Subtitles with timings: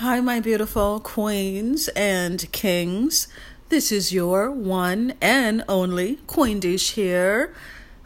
[0.00, 3.26] Hi, my beautiful queens and kings.
[3.68, 7.52] This is your one and only Queen Desh here.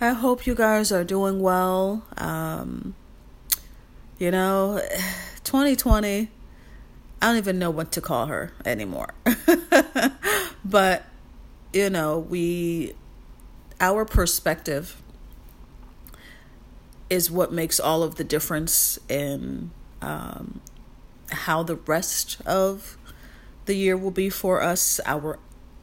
[0.01, 2.03] I hope you guys are doing well.
[2.17, 2.95] Um,
[4.19, 4.81] you know,
[5.45, 6.31] 2020,
[7.20, 9.12] I don't even know what to call her anymore.
[10.64, 11.04] but,
[11.74, 12.95] you know, we,
[13.82, 15.02] our perspective
[17.11, 20.62] is what makes all of the difference in um,
[21.33, 22.97] how the rest of
[23.65, 25.01] the year will be for us.
[25.06, 25.39] Our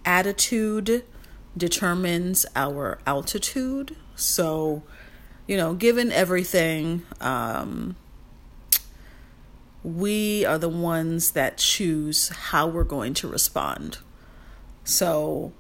[0.06, 1.04] attitude
[1.56, 3.96] determines our altitude.
[4.16, 4.84] So,
[5.48, 7.96] you know, given everything, um,
[9.84, 14.00] we are the ones that choose how we're going to respond.
[14.84, 15.54] So,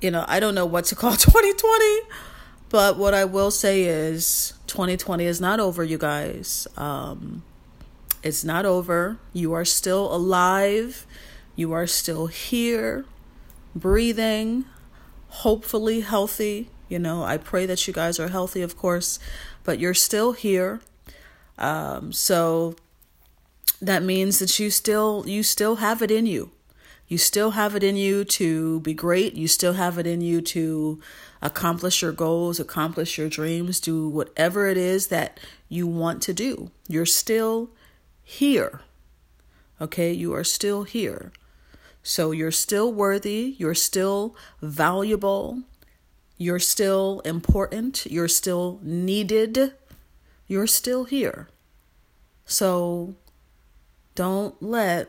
[0.00, 2.00] you know, I don't know what to call 2020,
[2.68, 6.66] but what I will say is 2020 is not over, you guys.
[6.76, 7.42] Um,
[8.26, 9.18] it's not over.
[9.32, 11.06] You are still alive.
[11.54, 13.04] You are still here,
[13.74, 14.64] breathing,
[15.28, 16.70] hopefully healthy.
[16.88, 19.18] You know, I pray that you guys are healthy, of course,
[19.64, 20.80] but you're still here.
[21.58, 22.76] Um, so
[23.80, 26.50] that means that you still you still have it in you.
[27.08, 29.34] You still have it in you to be great.
[29.34, 31.00] You still have it in you to
[31.40, 36.72] accomplish your goals, accomplish your dreams, do whatever it is that you want to do.
[36.88, 37.70] You're still
[38.28, 38.80] here.
[39.80, 41.30] Okay, you are still here.
[42.02, 45.62] So you're still worthy, you're still valuable,
[46.36, 49.74] you're still important, you're still needed,
[50.48, 51.48] you're still here.
[52.44, 53.14] So
[54.16, 55.08] don't let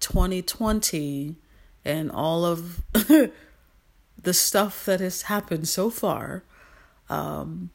[0.00, 1.36] 2020
[1.84, 6.44] and all of the stuff that has happened so far
[7.08, 7.70] um,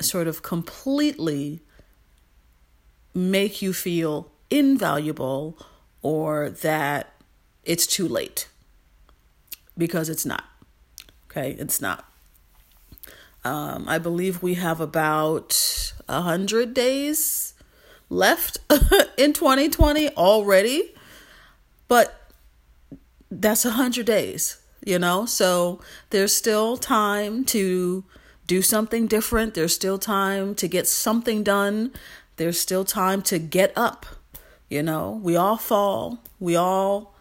[0.00, 1.62] sort of completely
[3.14, 5.56] make you feel invaluable
[6.02, 7.12] or that
[7.64, 8.48] it's too late
[9.76, 10.44] because it's not.
[11.30, 12.04] Okay, it's not.
[13.44, 17.54] Um, I believe we have about a hundred days
[18.08, 18.58] left
[19.18, 20.94] in 2020 already,
[21.88, 22.30] but
[23.30, 25.26] that's a hundred days, you know.
[25.26, 25.80] So
[26.10, 28.04] there's still time to
[28.46, 29.54] do something different.
[29.54, 31.92] There's still time to get something done
[32.36, 34.06] there's still time to get up.
[34.68, 36.18] You know, we all fall.
[36.40, 37.14] We all,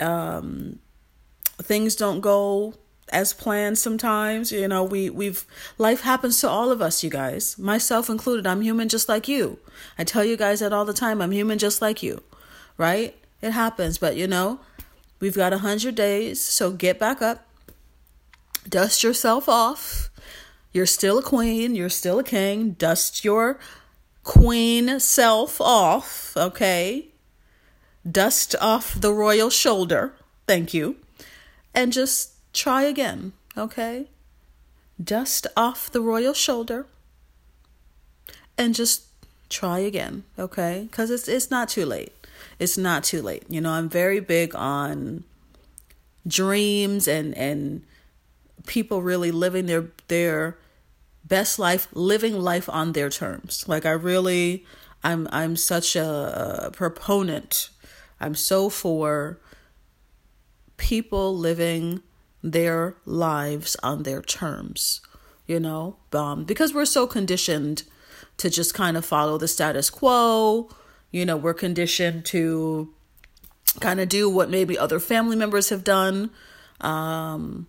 [0.00, 0.78] um,
[1.58, 2.74] things don't go
[3.10, 4.52] as planned sometimes.
[4.52, 5.44] You know, we, we've,
[5.76, 8.46] life happens to all of us, you guys, myself included.
[8.46, 9.58] I'm human just like you.
[9.98, 11.20] I tell you guys that all the time.
[11.20, 12.22] I'm human just like you,
[12.78, 13.14] right?
[13.42, 14.60] It happens, but you know,
[15.20, 16.42] we've got a hundred days.
[16.42, 17.46] So get back up,
[18.68, 20.10] dust yourself off.
[20.72, 21.74] You're still a queen.
[21.74, 22.72] You're still a king.
[22.72, 23.58] Dust your
[24.24, 27.06] queen self off, okay?
[28.08, 30.14] Dust off the royal shoulder.
[30.46, 30.96] Thank you.
[31.74, 34.08] And just try again, okay?
[35.02, 36.86] Dust off the royal shoulder
[38.58, 39.04] and just
[39.48, 40.88] try again, okay?
[40.92, 42.12] Cuz it's it's not too late.
[42.58, 43.44] It's not too late.
[43.48, 45.24] You know, I'm very big on
[46.26, 47.82] dreams and and
[48.66, 50.56] people really living their their
[51.32, 53.66] best life, living life on their terms.
[53.66, 54.66] Like I really,
[55.02, 57.70] I'm I'm such a, proponent.
[58.20, 59.40] I'm so for
[60.76, 62.02] people living
[62.42, 65.00] their lives on their terms.
[65.46, 67.84] You know, um, because we're so conditioned
[68.36, 70.68] to just kind of follow the status quo.
[71.12, 72.92] You know, we're conditioned to
[73.80, 76.30] kind of do what maybe other family members have done.
[76.82, 77.68] Um,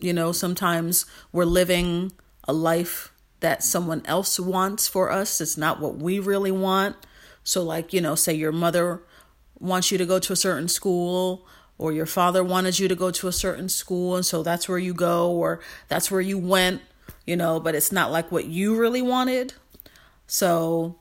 [0.00, 2.12] you know, sometimes we're living
[2.44, 5.40] a life that someone else wants for us.
[5.40, 6.96] It's not what we really want.
[7.44, 9.02] So, like, you know, say your mother
[9.58, 11.46] wants you to go to a certain school,
[11.78, 14.78] or your father wanted you to go to a certain school, and so that's where
[14.78, 16.80] you go, or that's where you went,
[17.26, 19.54] you know, but it's not like what you really wanted.
[20.28, 20.96] So,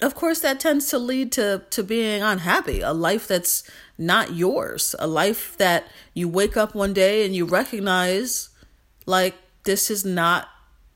[0.00, 3.68] of course, that tends to lead to, to being unhappy, a life that's
[3.98, 8.48] not yours, a life that you wake up one day and you recognize,
[9.04, 9.34] like,
[9.64, 10.48] this is not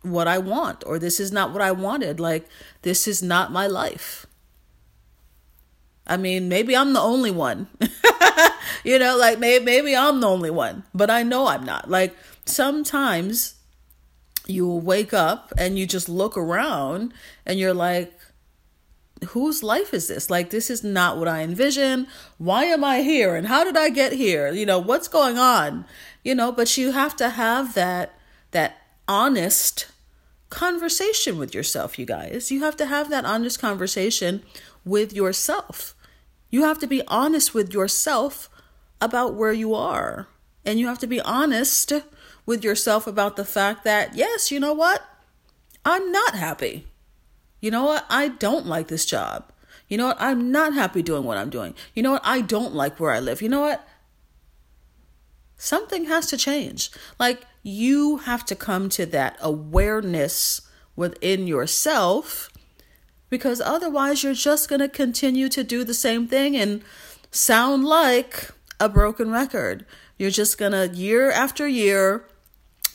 [0.03, 2.21] what I want, or this is not what I wanted.
[2.21, 2.47] Like,
[2.83, 4.27] this is not my life.
[6.07, 7.69] I mean, maybe I'm the only one.
[8.85, 11.89] you know, like maybe maybe I'm the only one, but I know I'm not.
[11.89, 12.15] Like
[12.45, 13.55] sometimes
[14.47, 17.15] you wake up and you just look around
[17.47, 18.13] and you're like
[19.29, 20.29] whose life is this?
[20.29, 22.07] Like this is not what I envisioned.
[22.37, 24.53] Why am I here and how did I get here?
[24.53, 25.87] You know, what's going on?
[26.23, 28.19] You know, but you have to have that
[28.55, 29.89] that honest
[30.49, 32.51] conversation with yourself, you guys.
[32.51, 34.43] You have to have that honest conversation
[34.85, 35.95] with yourself.
[36.49, 38.49] You have to be honest with yourself
[39.01, 40.29] about where you are.
[40.65, 41.93] And you have to be honest
[42.47, 45.03] with yourself about the fact that, yes, you know what?
[45.85, 46.87] I'm not happy.
[47.61, 48.06] You know what?
[48.09, 49.51] I don't like this job.
[49.89, 50.21] You know what?
[50.21, 51.75] I'm not happy doing what I'm doing.
[51.95, 52.23] You know what?
[52.25, 53.43] I don't like where I live.
[53.43, 53.87] You know what?
[55.56, 56.91] Something has to change.
[57.19, 60.61] Like, you have to come to that awareness
[60.95, 62.51] within yourself
[63.31, 66.83] because otherwise you're just going to continue to do the same thing and
[67.31, 69.87] sound like a broken record.
[70.19, 72.29] You're just going to, year after year,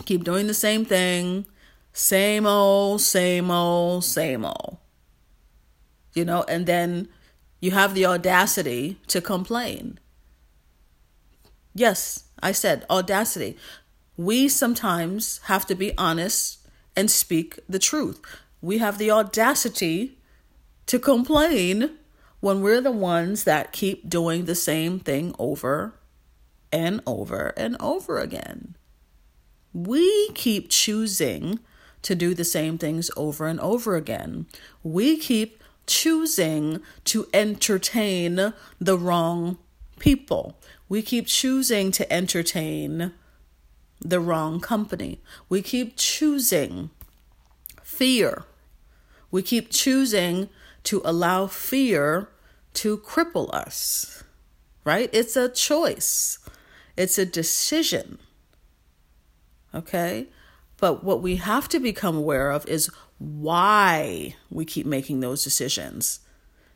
[0.05, 1.47] keep doing the same thing,
[1.91, 4.77] same old, same old, same old.
[6.13, 7.09] You know, and then
[7.59, 9.99] you have the audacity to complain.
[11.73, 13.57] Yes, I said audacity.
[14.19, 18.19] We sometimes have to be honest and speak the truth.
[18.59, 20.17] We have the audacity
[20.87, 21.91] to complain
[22.41, 25.93] when we're the ones that keep doing the same thing over
[26.69, 28.75] and over and over again.
[29.73, 31.59] We keep choosing
[32.01, 34.47] to do the same things over and over again.
[34.83, 39.59] We keep choosing to entertain the wrong
[39.97, 40.59] people.
[40.89, 43.13] We keep choosing to entertain
[44.01, 45.21] the wrong company.
[45.49, 46.89] We keep choosing
[47.83, 48.43] fear.
[49.31, 50.49] We keep choosing
[50.83, 52.29] to allow fear
[52.75, 54.23] to cripple us,
[54.85, 55.09] right?
[55.11, 56.39] It's a choice,
[56.95, 58.19] it's a decision.
[59.73, 60.27] Okay?
[60.77, 66.21] But what we have to become aware of is why we keep making those decisions.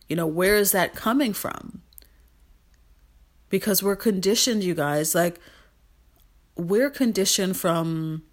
[0.09, 1.81] You know, where is that coming from?
[3.49, 5.39] Because we're conditioned, you guys, like
[6.55, 8.23] we're conditioned from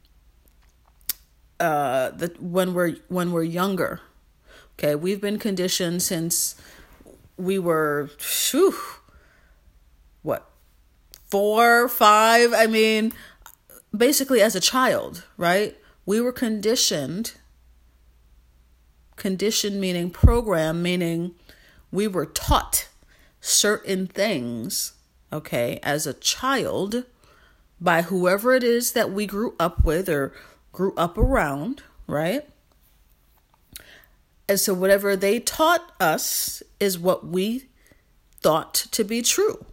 [1.58, 4.00] uh the when we're when we're younger
[4.80, 6.54] Okay, we've been conditioned since
[7.36, 8.08] we were,
[8.50, 8.74] whew,
[10.22, 10.50] what,
[11.30, 12.54] four, five?
[12.54, 13.12] I mean,
[13.94, 15.76] basically as a child, right?
[16.06, 17.34] We were conditioned,
[19.16, 21.34] conditioned meaning program, meaning
[21.92, 22.88] we were taught
[23.42, 24.94] certain things,
[25.30, 27.04] okay, as a child
[27.80, 30.32] by whoever it is that we grew up with or
[30.72, 32.48] grew up around, right?
[34.48, 37.68] And so, whatever they taught us is what we
[38.40, 39.64] thought to be true.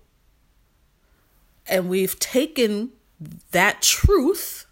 [1.66, 2.92] And we've taken
[3.52, 4.66] that truth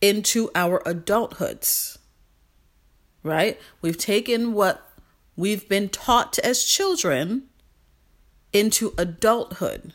[0.00, 1.98] into our adulthoods,
[3.22, 3.60] right?
[3.82, 4.88] We've taken what
[5.36, 7.44] we've been taught as children
[8.52, 9.92] into adulthood.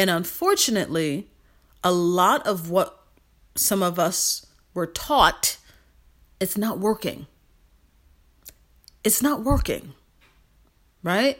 [0.00, 1.28] And unfortunately,
[1.84, 3.04] a lot of what
[3.54, 5.58] some of us were taught
[6.40, 7.26] it's not working.
[9.04, 9.92] It's not working,
[11.02, 11.38] right?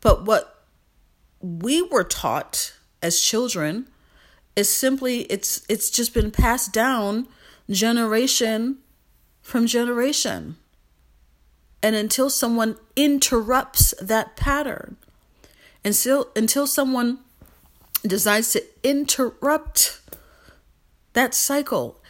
[0.00, 0.64] But what
[1.40, 3.86] we were taught as children
[4.56, 7.28] is simply it's it's just been passed down
[7.70, 8.78] generation
[9.40, 10.56] from generation.
[11.80, 14.96] And until someone interrupts that pattern,
[15.84, 17.18] until until someone
[18.02, 20.00] decides to interrupt
[21.12, 22.00] that cycle,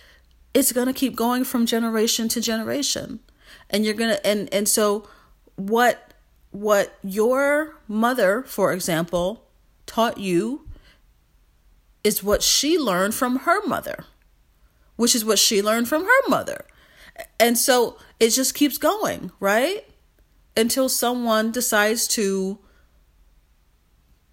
[0.54, 3.20] it's going to keep going from generation to generation.
[3.68, 5.08] And you're going to and and so
[5.56, 6.12] what
[6.50, 9.46] what your mother for example
[9.86, 10.66] taught you
[12.02, 14.04] is what she learned from her mother
[14.96, 16.66] which is what she learned from her mother.
[17.38, 19.84] And so it just keeps going right?
[20.56, 22.58] Until someone decides to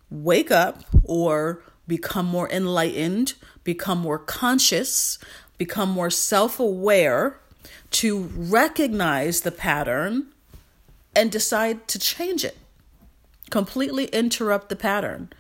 [0.10, 3.34] wake up or become more enlightened
[3.64, 5.20] become more conscious
[5.58, 7.40] become more self aware,
[7.90, 10.28] to recognize the pattern
[11.16, 12.58] and decide to change it.
[13.50, 15.32] Completely interrupt the pattern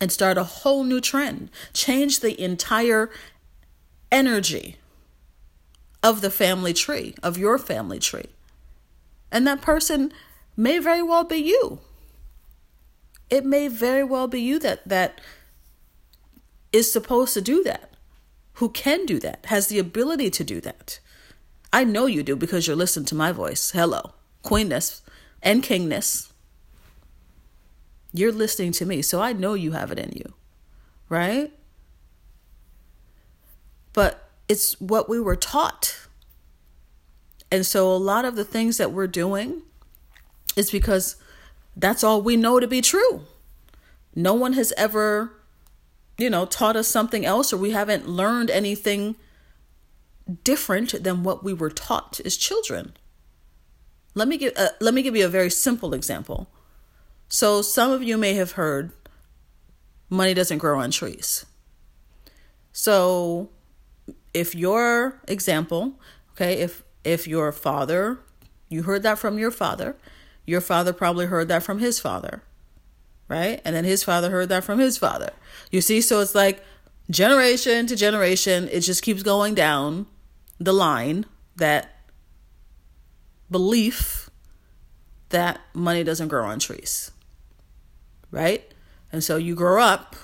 [0.00, 1.50] and start a whole new trend.
[1.72, 3.10] Change the entire
[4.10, 4.76] energy
[6.02, 8.30] of the family tree, of your family tree.
[9.30, 10.12] And that person
[10.56, 11.80] may very well be you.
[13.28, 15.20] It may very well be you that that
[16.72, 17.96] is supposed to do that
[18.56, 20.98] who can do that, has the ability to do that.
[21.72, 23.70] I know you do because you're listening to my voice.
[23.70, 25.02] Hello, queenness
[25.42, 26.32] and kingness.
[28.14, 30.32] You're listening to me, so I know you have it in you,
[31.10, 31.52] right?
[33.92, 36.08] But it's what we were taught.
[37.50, 39.62] And so a lot of the things that we're doing
[40.56, 41.16] is because
[41.76, 43.22] that's all we know to be true.
[44.14, 45.36] No one has ever
[46.18, 49.16] you know, taught us something else or we haven't learned anything
[50.44, 52.94] different than what we were taught as children.
[54.14, 56.48] Let me give uh, let me give you a very simple example.
[57.28, 58.92] So some of you may have heard
[60.08, 61.44] money doesn't grow on trees.
[62.72, 63.50] So
[64.32, 66.00] if your example,
[66.32, 68.20] okay, if if your father,
[68.70, 69.96] you heard that from your father,
[70.46, 72.42] your father probably heard that from his father.
[73.28, 73.60] Right?
[73.64, 75.32] And then his father heard that from his father.
[75.72, 76.62] You see, so it's like
[77.10, 80.06] generation to generation, it just keeps going down
[80.58, 81.26] the line
[81.56, 81.92] that
[83.50, 84.30] belief
[85.30, 87.10] that money doesn't grow on trees.
[88.30, 88.72] Right?
[89.10, 90.14] And so you grow up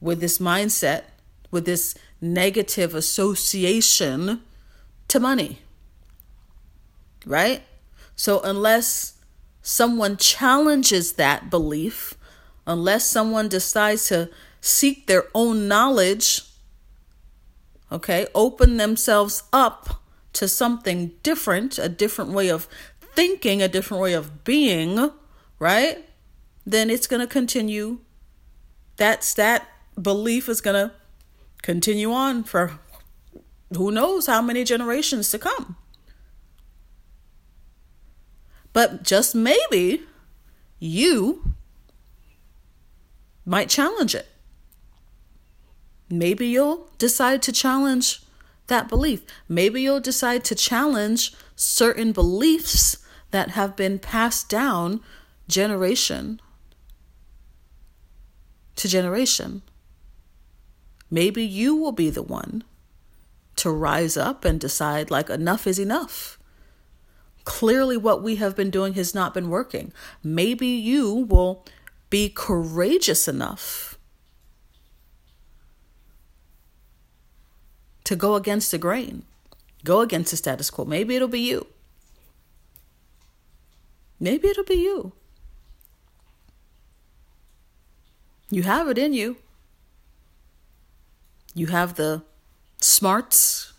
[0.00, 1.04] with this mindset,
[1.50, 4.42] with this negative association
[5.08, 5.60] to money.
[7.24, 7.62] Right?
[8.20, 9.14] So unless
[9.62, 12.18] someone challenges that belief,
[12.66, 14.28] unless someone decides to
[14.60, 16.42] seek their own knowledge,
[17.90, 20.02] okay, open themselves up
[20.34, 22.68] to something different, a different way of
[23.00, 25.12] thinking, a different way of being,
[25.58, 26.04] right?
[26.66, 28.00] Then it's going to continue.
[28.98, 29.66] That's that
[29.98, 30.94] belief is going to
[31.62, 32.80] continue on for
[33.74, 35.76] who knows how many generations to come.
[38.72, 40.02] But just maybe
[40.78, 41.54] you
[43.44, 44.28] might challenge it.
[46.08, 48.22] Maybe you'll decide to challenge
[48.66, 49.22] that belief.
[49.48, 52.98] Maybe you'll decide to challenge certain beliefs
[53.30, 55.00] that have been passed down
[55.48, 56.40] generation
[58.76, 59.62] to generation.
[61.10, 62.64] Maybe you will be the one
[63.56, 66.38] to rise up and decide, like, enough is enough.
[67.44, 69.92] Clearly, what we have been doing has not been working.
[70.22, 71.64] Maybe you will
[72.10, 73.98] be courageous enough
[78.04, 79.22] to go against the grain,
[79.84, 80.84] go against the status quo.
[80.84, 81.66] Maybe it'll be you.
[84.18, 85.12] Maybe it'll be you.
[88.50, 89.36] You have it in you.
[91.54, 92.22] You have the
[92.80, 93.69] smarts,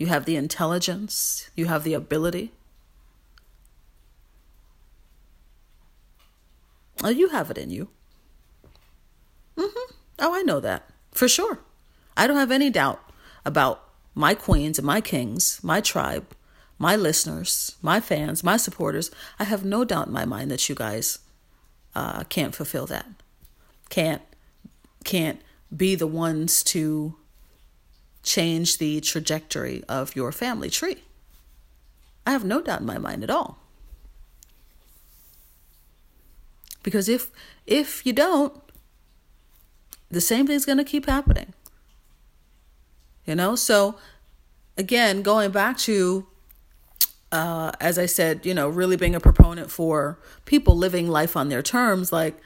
[0.00, 2.52] you have the intelligence, you have the ability.
[7.04, 7.88] Oh, you have it in you.
[9.58, 9.92] Mm-hmm.
[10.18, 11.58] Oh, I know that for sure.
[12.16, 13.02] I don't have any doubt
[13.44, 16.26] about my queens and my kings, my tribe,
[16.78, 19.10] my listeners, my fans, my supporters.
[19.38, 21.18] I have no doubt in my mind that you guys
[21.94, 23.06] uh, can't fulfill that.
[23.90, 24.22] Can't
[25.04, 25.42] can't
[25.76, 27.16] be the ones to
[28.22, 31.02] change the trajectory of your family tree.
[32.26, 33.58] I have no doubt in my mind at all.
[36.82, 37.30] Because if
[37.66, 38.54] if you don't,
[40.10, 41.52] the same thing's going to keep happening.
[43.26, 43.96] You know, so
[44.76, 46.26] again, going back to
[47.32, 51.48] uh, as I said, you know, really being a proponent for people living life on
[51.48, 52.36] their terms, like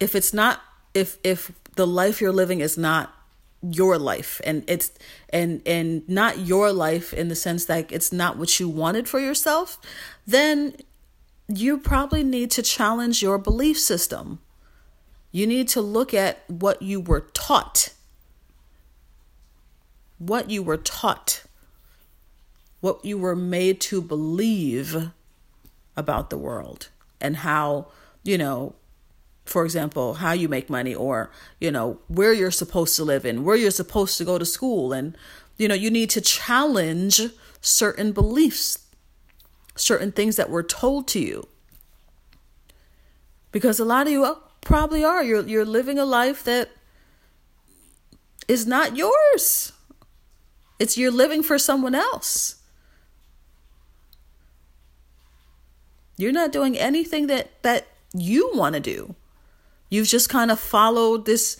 [0.00, 0.60] if it's not
[0.94, 3.14] if if the life you're living is not
[3.62, 4.40] your life.
[4.44, 4.92] And it's
[5.30, 9.18] and and not your life in the sense that it's not what you wanted for
[9.20, 9.78] yourself
[10.26, 10.74] then
[11.48, 14.40] you probably need to challenge your belief system.
[15.30, 17.92] You need to look at what you were taught.
[20.18, 21.44] What you were taught.
[22.80, 25.10] What you were made to believe
[25.96, 26.88] about the world
[27.20, 27.86] and how
[28.22, 28.74] you know
[29.46, 33.44] for example, how you make money or, you know, where you're supposed to live and
[33.44, 34.92] where you're supposed to go to school.
[34.92, 35.16] And,
[35.56, 37.22] you know, you need to challenge
[37.60, 38.86] certain beliefs,
[39.76, 41.48] certain things that were told to you.
[43.52, 45.22] Because a lot of you probably are.
[45.22, 46.70] You're, you're living a life that
[48.48, 49.72] is not yours.
[50.78, 52.56] It's you're living for someone else.
[56.18, 59.14] You're not doing anything that, that you want to do.
[59.88, 61.56] You've just kind of followed this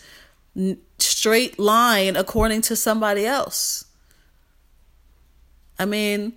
[0.99, 3.85] straight line according to somebody else.
[5.79, 6.33] I mean,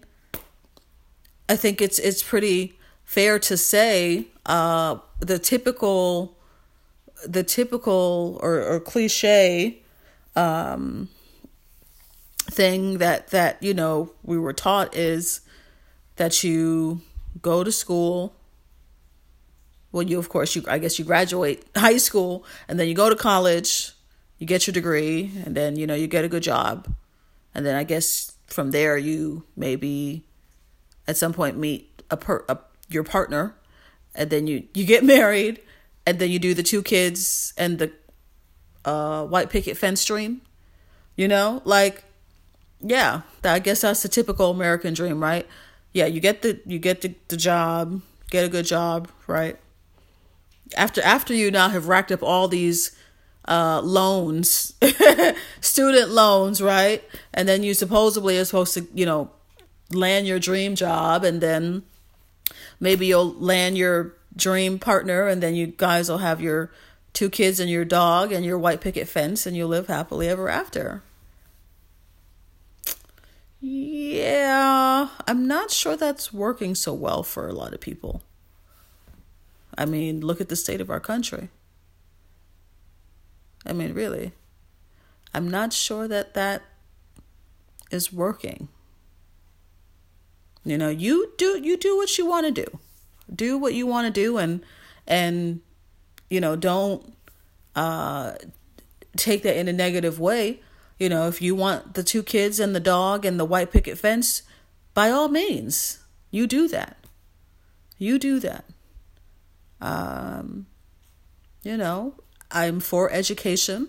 [1.49, 6.37] I think it's it's pretty fair to say uh, the typical
[7.27, 9.83] the typical or, or cliche
[10.37, 11.09] um,
[12.39, 15.41] thing that that you know we were taught is
[16.17, 17.01] that you
[17.41, 18.35] go to school
[19.93, 23.09] well you of course you i guess you graduate high school and then you go
[23.09, 23.93] to college
[24.39, 26.93] you get your degree and then you know you get a good job.
[27.55, 30.25] And then i guess from there you maybe
[31.07, 33.55] at some point meet a, per, a your partner
[34.15, 35.61] and then you you get married
[36.07, 37.93] and then you do the two kids and the
[38.85, 40.41] uh, white picket fence dream
[41.17, 41.61] you know?
[41.65, 42.05] Like
[42.83, 45.47] yeah i guess that's the typical american dream right?
[45.93, 49.59] Yeah, you get the you get the, the job, get a good job, right?
[50.77, 52.97] After after you now have racked up all these
[53.47, 54.75] uh, loans,
[55.61, 57.03] student loans, right?
[57.35, 59.31] And then you supposedly are supposed to, you know,
[59.91, 61.83] land your dream job, and then
[62.79, 66.71] maybe you'll land your dream partner, and then you guys will have your
[67.13, 70.49] two kids and your dog and your white picket fence, and you'll live happily ever
[70.49, 71.03] after.
[73.61, 78.23] Yeah, I'm not sure that's working so well for a lot of people.
[79.77, 81.49] I mean, look at the state of our country.
[83.67, 84.33] I mean, really.
[85.33, 86.63] I'm not sure that that
[87.91, 88.69] is working.
[90.65, 92.79] You know, you do you do what you want to do.
[93.35, 94.65] Do what you want to do and
[95.07, 95.61] and
[96.29, 97.15] you know, don't
[97.77, 98.35] uh
[99.17, 100.61] take that in a negative way
[101.01, 103.97] you know, if you want the two kids and the dog and the white picket
[103.97, 104.43] fence,
[104.93, 105.99] by all means,
[106.31, 106.99] you do that.
[107.97, 108.67] You do that.
[109.81, 110.67] Um,
[111.63, 112.15] you know,
[112.51, 113.89] I'm for education.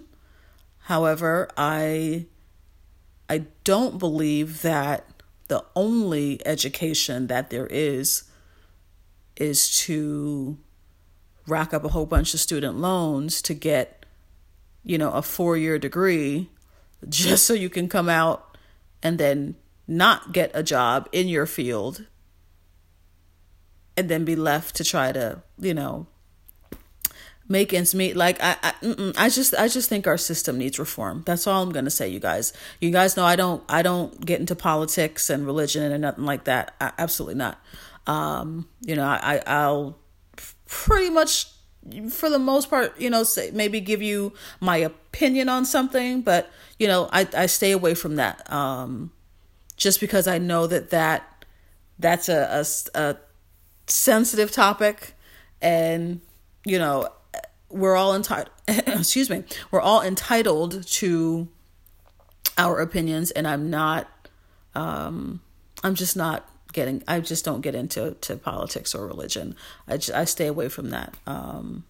[0.85, 2.25] However, I
[3.29, 5.05] I don't believe that
[5.47, 8.23] the only education that there is
[9.37, 10.57] is to
[11.47, 14.05] rack up a whole bunch of student loans to get,
[14.83, 16.49] you know, a four year degree
[17.09, 18.57] just so you can come out
[19.01, 19.55] and then
[19.87, 22.05] not get a job in your field
[23.97, 26.07] and then be left to try to, you know,
[27.47, 28.15] make ends meet.
[28.15, 31.23] Like I, I, I just, I just think our system needs reform.
[31.25, 32.53] That's all I'm gonna say, you guys.
[32.79, 36.45] You guys know I don't, I don't get into politics and religion and nothing like
[36.45, 36.75] that.
[36.79, 37.59] I, absolutely not.
[38.07, 39.97] Um, you know, I, I'll
[40.65, 41.47] pretty much
[42.09, 46.49] for the most part, you know, say maybe give you my opinion on something, but
[46.79, 48.51] you know, I I stay away from that.
[48.51, 49.11] Um,
[49.77, 51.45] just because I know that that
[51.97, 52.63] that's a
[52.95, 53.17] a, a
[53.91, 55.13] sensitive topic,
[55.61, 56.21] and
[56.65, 57.09] you know,
[57.69, 58.49] we're all entitled.
[58.67, 61.47] excuse me, we're all entitled to
[62.57, 64.07] our opinions, and I'm not.
[64.73, 65.41] Um,
[65.83, 69.55] I'm just not getting i just don't get into to politics or religion
[69.87, 71.83] i just, i stay away from that um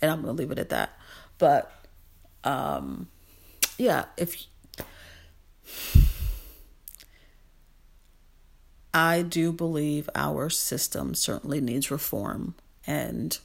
[0.00, 0.98] and i'm gonna leave it at that
[1.38, 1.70] but
[2.44, 3.08] um
[3.78, 4.46] yeah if
[8.94, 12.54] i do believe our system certainly needs reform
[12.86, 13.38] and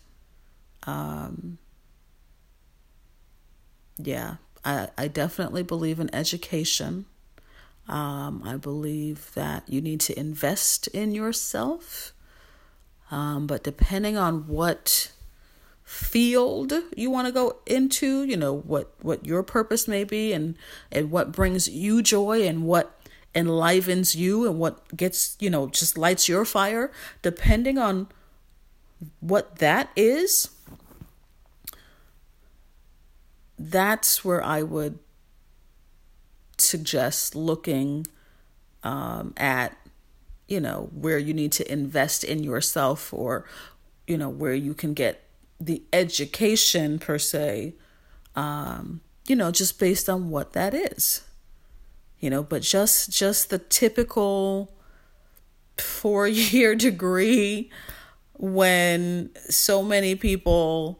[0.83, 1.57] um
[3.97, 7.05] yeah i i definitely believe in education
[7.89, 12.11] um, I believe that you need to invest in yourself.
[13.09, 15.11] Um, but depending on what
[15.83, 20.55] field you want to go into, you know, what, what your purpose may be and,
[20.91, 22.96] and what brings you joy and what
[23.37, 28.07] enlivens you and what gets, you know, just lights your fire, depending on
[29.19, 30.49] what that is,
[33.59, 34.97] that's where I would
[36.57, 38.07] suggest looking
[38.83, 39.77] um, at
[40.47, 43.45] you know where you need to invest in yourself or
[44.07, 45.23] you know where you can get
[45.59, 47.73] the education per se
[48.35, 51.26] um, you know just based on what that is
[52.19, 54.73] you know but just just the typical
[55.77, 57.69] four year degree
[58.33, 60.99] when so many people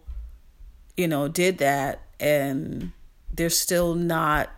[0.96, 2.92] you know did that and
[3.32, 4.50] they're still not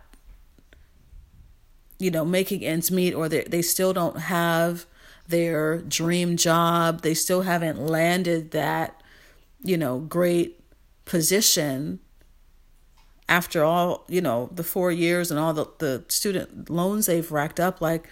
[2.00, 4.86] you know, making ends meet or they, they still don't have
[5.28, 7.02] their dream job.
[7.02, 9.00] They still haven't landed that,
[9.62, 10.58] you know, great
[11.04, 12.00] position
[13.30, 17.60] after all, you know, the four years and all the, the student loans they've racked
[17.60, 17.80] up.
[17.80, 18.08] Like,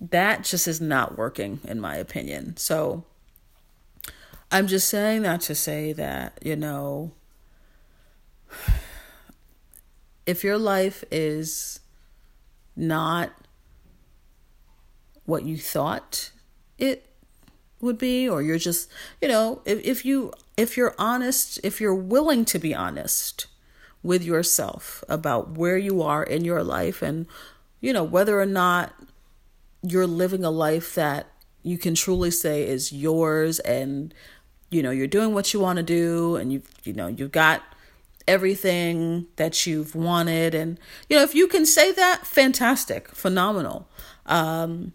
[0.00, 2.56] that just is not working, in my opinion.
[2.56, 3.04] So,
[4.50, 7.12] I'm just saying that to say that, you know,
[10.26, 11.80] if your life is
[12.74, 13.32] not
[15.24, 16.30] what you thought
[16.78, 17.08] it
[17.80, 18.90] would be or you're just
[19.20, 23.46] you know if, if you if you're honest if you're willing to be honest
[24.06, 27.26] with yourself about where you are in your life and
[27.80, 28.94] you know whether or not
[29.82, 31.26] you're living a life that
[31.62, 34.14] you can truly say is yours and
[34.70, 37.62] you know you're doing what you want to do and you you know you've got
[38.28, 40.54] everything that you've wanted.
[40.54, 43.88] And you know if you can say that fantastic phenomenal.
[44.26, 44.92] Um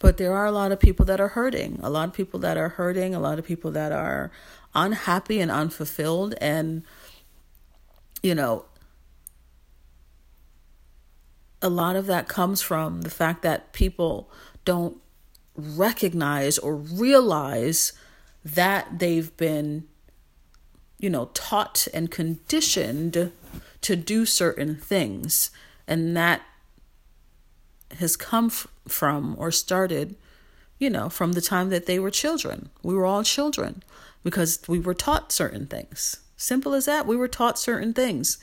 [0.00, 2.56] but there are a lot of people that are hurting a lot of people that
[2.56, 4.30] are hurting a lot of people that are
[4.74, 6.34] unhappy and unfulfilled.
[6.40, 6.84] And
[8.22, 8.64] you know
[11.60, 14.30] a lot of that comes from the fact that people
[14.64, 14.98] don't
[15.56, 17.92] recognize or realize
[18.44, 19.84] that they've been,
[20.98, 23.32] you know, taught and conditioned
[23.80, 25.50] to do certain things.
[25.86, 26.42] And that
[27.98, 30.16] has come f- from or started,
[30.78, 32.70] you know, from the time that they were children.
[32.82, 33.82] We were all children
[34.22, 36.18] because we were taught certain things.
[36.38, 37.04] Simple as that.
[37.04, 38.38] We were taught certain things.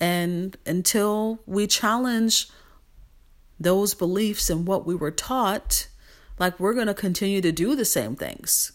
[0.00, 2.48] And until we challenge
[3.60, 5.88] those beliefs and what we were taught,
[6.38, 8.72] like we're going to continue to do the same things.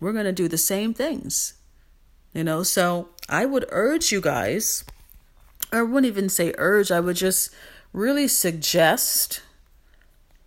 [0.00, 1.54] We're going to do the same things.
[2.34, 4.84] You know, so I would urge you guys,
[5.70, 7.54] I wouldn't even say urge, I would just
[7.92, 9.42] really suggest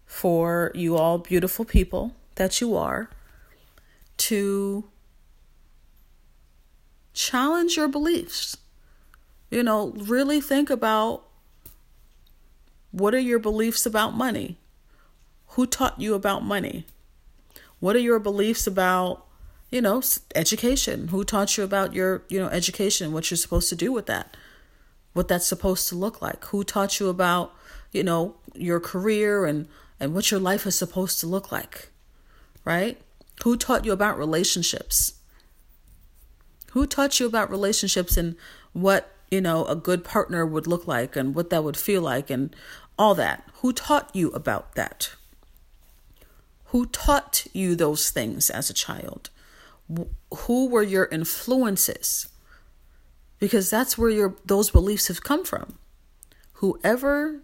[0.06, 3.10] for you all beautiful people that you are
[4.18, 4.90] to
[7.16, 8.58] challenge your beliefs.
[9.50, 11.24] You know, really think about
[12.92, 14.58] what are your beliefs about money?
[15.50, 16.86] Who taught you about money?
[17.80, 19.26] What are your beliefs about,
[19.70, 20.02] you know,
[20.34, 21.08] education?
[21.08, 24.36] Who taught you about your, you know, education, what you're supposed to do with that?
[25.14, 26.44] What that's supposed to look like?
[26.46, 27.54] Who taught you about,
[27.92, 31.90] you know, your career and and what your life is supposed to look like?
[32.66, 33.02] Right?
[33.44, 35.15] Who taught you about relationships?
[36.76, 38.36] Who taught you about relationships and
[38.74, 42.30] what, you know, a good partner would look like and what that would feel like
[42.30, 42.54] and
[43.00, 43.50] all that?
[43.62, 45.16] Who taught you about that?
[46.66, 49.30] Who taught you those things as a child?
[50.40, 52.28] Who were your influences?
[53.40, 55.80] Because that's where your those beliefs have come from.
[56.56, 57.40] Whoever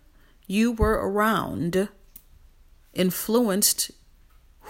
[0.46, 1.88] you were around
[2.94, 3.92] influenced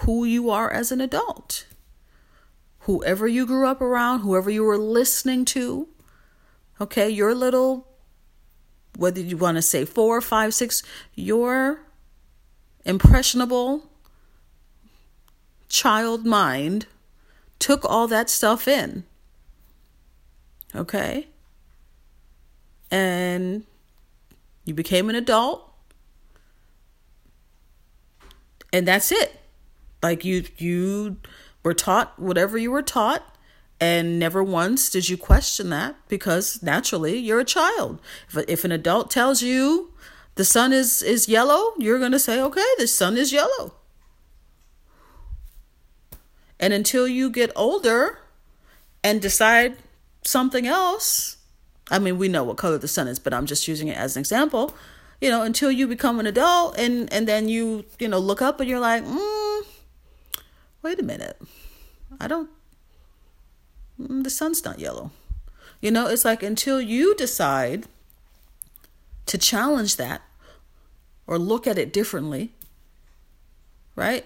[0.06, 1.66] who you are as an adult
[2.82, 5.88] whoever you grew up around, whoever you were listening to,
[6.80, 7.86] okay, your little,
[8.96, 10.82] whether you want to say four, five, six,
[11.14, 11.80] your
[12.84, 13.88] impressionable
[15.68, 16.86] child mind
[17.58, 19.04] took all that stuff in.
[20.74, 21.28] Okay?
[22.90, 23.64] And
[24.64, 25.68] you became an adult.
[28.72, 29.38] And that's it.
[30.02, 31.18] Like you you
[31.62, 33.32] were taught whatever you were taught
[33.82, 38.00] and never once did you question that because naturally you're a child.
[38.28, 39.92] If, if an adult tells you
[40.36, 43.74] the sun is is yellow you're going to say okay the sun is yellow.
[46.60, 48.20] And until you get older
[49.02, 49.76] and decide
[50.24, 51.38] something else
[51.90, 54.16] i mean we know what color the sun is but i'm just using it as
[54.16, 54.74] an example.
[55.20, 58.60] You know until you become an adult and and then you you know look up
[58.60, 59.41] and you're like mm,
[60.82, 61.40] wait a minute,
[62.20, 62.50] I don't,
[63.98, 65.10] the sun's not yellow.
[65.80, 67.86] You know, it's like until you decide
[69.26, 70.22] to challenge that
[71.26, 72.52] or look at it differently,
[73.96, 74.24] right?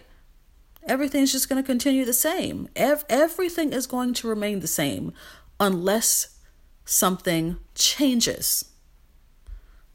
[0.86, 2.68] Everything's just going to continue the same.
[2.76, 5.12] Ev- everything is going to remain the same
[5.58, 6.38] unless
[6.84, 8.66] something changes.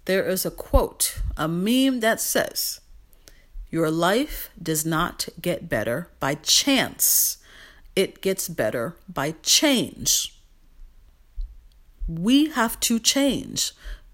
[0.06, 2.81] There is a quote, a meme that says,
[3.72, 7.38] your life does not get better by chance,
[7.96, 10.38] it gets better by change.
[12.08, 13.72] We have to change.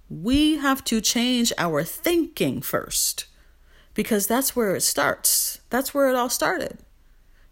[0.10, 3.26] We have to change our thinking first
[3.94, 5.60] because that's where it starts.
[5.70, 6.78] That's where it all started.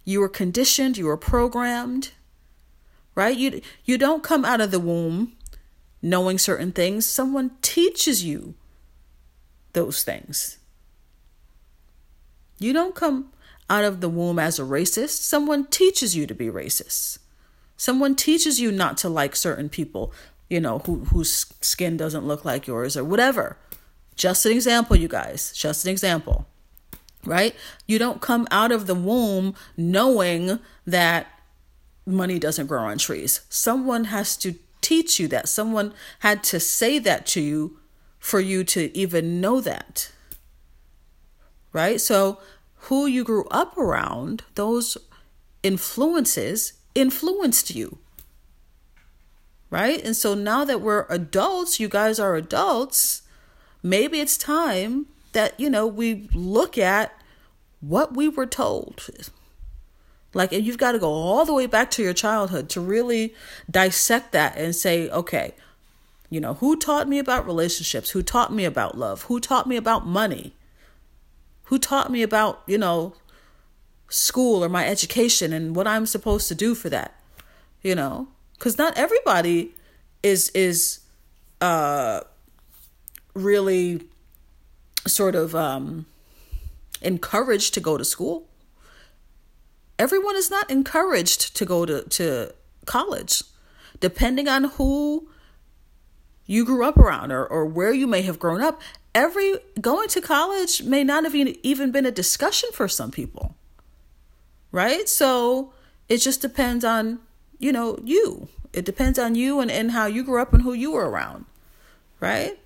[0.04, 2.12] You were conditioned, you were programmed,
[3.16, 3.36] right?
[3.36, 5.36] You, you don't come out of the womb
[6.06, 8.54] knowing certain things, someone teaches you
[9.74, 10.60] those things.
[12.58, 13.32] You don't come
[13.70, 15.22] out of the womb as a racist.
[15.22, 17.20] Someone teaches you to be racist.
[17.78, 20.14] Someone teaches you not to like certain people,
[20.50, 23.58] you know, who, whose skin doesn't look like yours or whatever.
[24.16, 25.52] Just an example, you guys.
[25.54, 26.48] Just an example.
[27.26, 27.56] Right?
[27.88, 31.28] You don't come out of the womb knowing that
[32.06, 33.42] money doesn't grow on trees.
[33.50, 35.50] Someone has to teach you that.
[35.50, 37.80] Someone had to say that to you
[38.20, 40.12] for you to even know that
[41.76, 42.00] right?
[42.00, 42.40] So,
[42.88, 44.98] who you grew up around, those
[45.62, 47.98] influences influenced you,
[49.70, 50.02] right?
[50.02, 53.24] And so now that we're adults, you guys are adults,
[53.84, 57.12] maybe it's time that, you know, we look at
[57.82, 59.10] what we were told.
[60.34, 63.34] Like, and you've got to go all the way back to your childhood to really
[63.70, 65.54] dissect that and say, okay,
[66.30, 68.12] you know, who taught me about relationships?
[68.12, 69.24] Who taught me about love?
[69.24, 70.56] Who taught me about money?
[71.66, 73.14] Who taught me about, you know,
[74.10, 77.20] school or my education and what I'm supposed to do for that.
[77.82, 79.76] You know, cuz not everybody
[80.24, 81.00] is is
[81.62, 82.22] uh
[83.34, 84.08] really
[85.08, 86.06] sort of um
[87.02, 88.48] encouraged to go to school.
[89.98, 92.54] Everyone is not encouraged to go to, to
[92.86, 93.44] college.
[94.00, 95.30] Depending on who
[96.46, 98.82] you grew up around or, or where you may have grown up,
[99.16, 103.56] every going to college may not have even been a discussion for some people.
[104.72, 105.08] Right?
[105.08, 105.74] So
[106.10, 107.20] it just depends on,
[107.58, 108.50] you know, you.
[108.74, 111.46] It depends on you and, and how you grew up and who you were around.
[112.20, 112.60] Right?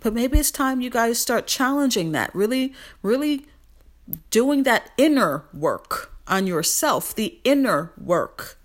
[0.00, 3.46] But maybe it's time you guys start challenging that, really, really
[4.30, 8.56] doing that inner work on yourself, the inner work.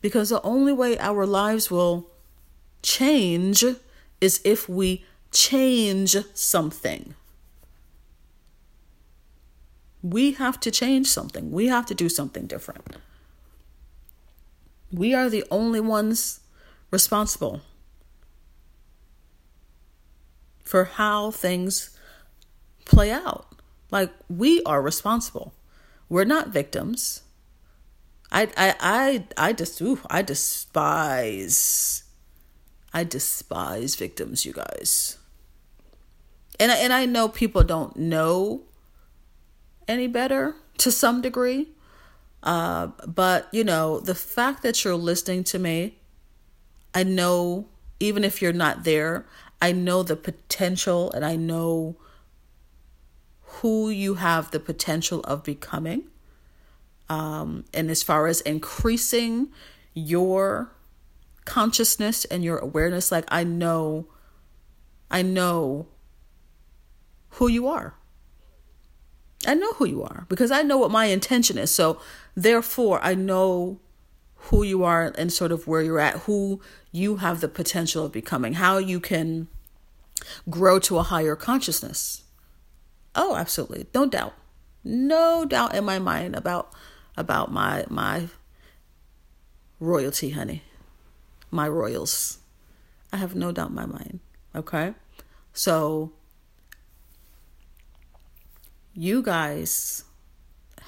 [0.00, 2.10] Because the only way our lives will
[2.84, 3.64] change
[4.20, 7.14] is if we change something.
[10.02, 11.50] We have to change something.
[11.50, 12.96] We have to do something different.
[14.92, 16.40] We are the only ones
[16.90, 17.62] responsible
[20.62, 21.90] for how things
[22.84, 23.46] play out.
[23.90, 25.54] Like we are responsible.
[26.08, 27.22] We're not victims.
[28.30, 32.03] I I I I just ooh, I despise
[32.94, 35.18] I despise victims, you guys.
[36.60, 38.62] And and I know people don't know
[39.88, 41.68] any better to some degree.
[42.44, 45.98] Uh, but you know, the fact that you're listening to me,
[46.94, 47.66] I know
[47.98, 49.26] even if you're not there,
[49.60, 51.96] I know the potential and I know
[53.60, 56.04] who you have the potential of becoming.
[57.08, 59.48] Um, and as far as increasing
[59.94, 60.73] your
[61.44, 64.06] consciousness and your awareness, like I know,
[65.10, 65.86] I know
[67.30, 67.94] who you are.
[69.46, 71.74] I know who you are because I know what my intention is.
[71.74, 72.00] So,
[72.34, 73.80] therefore, I know
[74.36, 76.60] who you are and sort of where you're at, who
[76.92, 79.48] you have the potential of becoming, how you can
[80.48, 82.24] grow to a higher consciousness.
[83.14, 83.86] Oh, absolutely.
[83.94, 84.34] No doubt.
[84.82, 86.72] No doubt in my mind about
[87.16, 88.28] about my my
[89.80, 90.62] royalty, honey.
[91.54, 92.38] My royals.
[93.12, 94.18] I have no doubt in my mind.
[94.56, 94.94] Okay?
[95.52, 96.12] So
[98.92, 100.02] you guys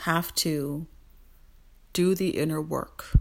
[0.01, 0.89] have to
[1.93, 3.13] do the inner work.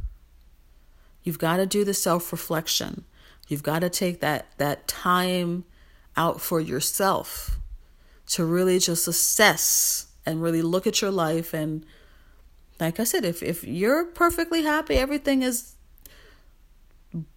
[1.23, 3.05] You've got to do the self-reflection.
[3.47, 5.65] You've got to take that that time
[6.17, 7.59] out for yourself
[8.29, 11.85] to really just assess and really look at your life and
[12.79, 15.74] like I said if if you're perfectly happy everything is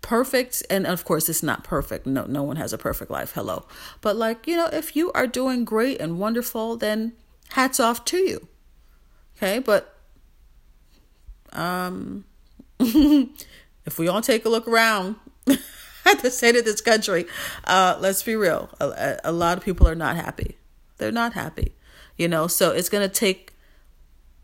[0.01, 3.67] perfect and of course it's not perfect no no one has a perfect life hello
[4.01, 7.13] but like you know if you are doing great and wonderful then
[7.51, 8.49] hats off to you
[9.37, 9.95] okay but
[11.53, 12.25] um
[12.81, 15.17] if we all take a look around
[16.09, 17.27] at the state of this country,
[17.65, 18.71] uh, let's be real.
[18.81, 20.57] A, a lot of people are not happy.
[20.97, 21.75] They're not happy,
[22.17, 22.47] you know.
[22.47, 23.53] So it's gonna take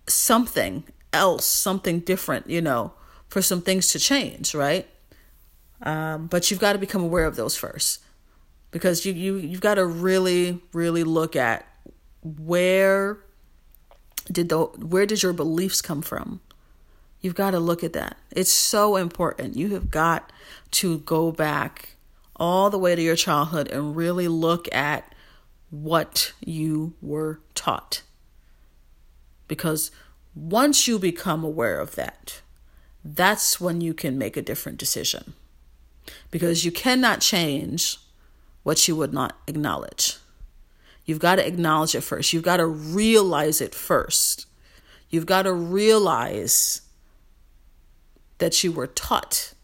[0.06, 2.92] something else, something different, you know,
[3.28, 4.88] for some things to change, right?
[5.84, 8.02] Um, but you've got to become aware of those first,
[8.72, 11.68] because you you you've got to really really look at
[12.22, 13.18] where
[14.32, 16.40] did the where did your beliefs come from
[17.24, 18.18] You've got to look at that.
[18.32, 19.56] It's so important.
[19.56, 20.30] You have got
[20.72, 21.96] to go back
[22.36, 25.10] all the way to your childhood and really look at
[25.70, 28.02] what you were taught.
[29.48, 29.90] Because
[30.34, 32.42] once you become aware of that,
[33.02, 35.32] that's when you can make a different decision.
[36.30, 37.98] Because you cannot change
[38.62, 40.16] what you would not acknowledge.
[41.04, 42.32] You've got to acknowledge it first.
[42.32, 44.46] You've got to realize it first.
[45.10, 46.80] You've got to realize
[48.38, 49.54] that you were taught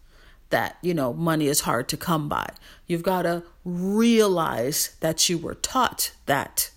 [0.50, 2.50] that, you know, money is hard to come by.
[2.87, 6.70] You've got to realize that you were taught that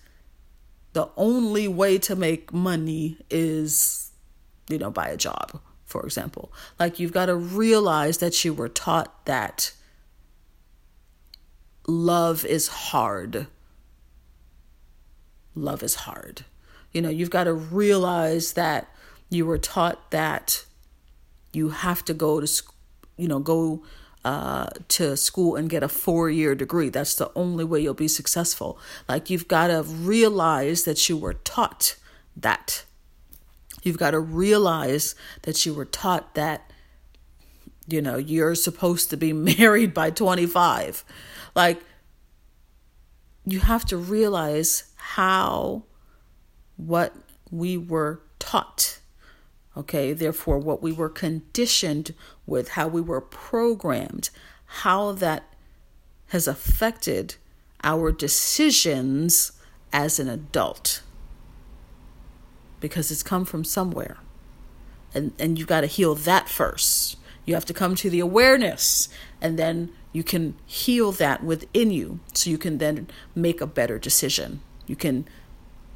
[0.92, 4.12] the only way to make money is,
[4.68, 5.60] you know, by a job,
[5.94, 6.52] for example.
[6.80, 9.72] Like you've got to realize that you were taught that
[11.86, 13.46] love is hard.
[15.54, 16.44] Love is hard.
[16.90, 18.88] You know, you've got to realize that
[19.30, 20.64] you were taught that
[21.52, 22.62] you have to go to
[23.16, 23.84] you know go
[24.24, 26.88] uh, to school and get a four year degree.
[26.88, 28.80] That's the only way you'll be successful.
[29.08, 31.94] Like, you've got to realize that you were taught
[32.36, 32.84] that.
[33.84, 36.72] You've got to realize that you were taught that,
[37.86, 41.04] you know, you're supposed to be married by 25.
[41.54, 41.80] Like,
[43.46, 45.84] you have to realize how,
[46.76, 47.14] what
[47.50, 48.98] we were taught
[49.76, 52.14] Okay, therefore, what we were conditioned
[52.46, 54.30] with, how we were programmed,
[54.66, 55.52] how that
[56.28, 57.34] has affected
[57.82, 59.52] our decisions
[59.92, 61.02] as an adult
[62.84, 64.18] because it's come from somewhere.
[65.14, 67.16] And, and you've got to heal that first.
[67.46, 69.08] You have to come to the awareness,
[69.40, 73.98] and then you can heal that within you so you can then make a better
[73.98, 74.60] decision.
[74.86, 75.26] You can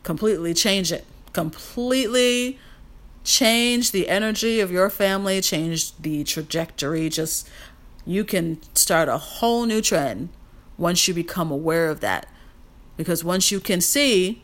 [0.03, 2.59] completely change it, completely
[3.23, 7.11] change the energy of your family, change the trajectory.
[7.11, 7.51] Just
[8.07, 10.31] you can start a whole new trend
[10.79, 12.33] once you become aware of that.
[12.97, 14.43] Because once you can see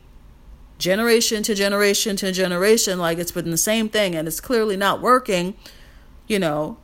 [0.78, 5.00] generation to generation to generation, like it's been the same thing and it's clearly not
[5.00, 5.54] working,
[6.26, 6.76] you know,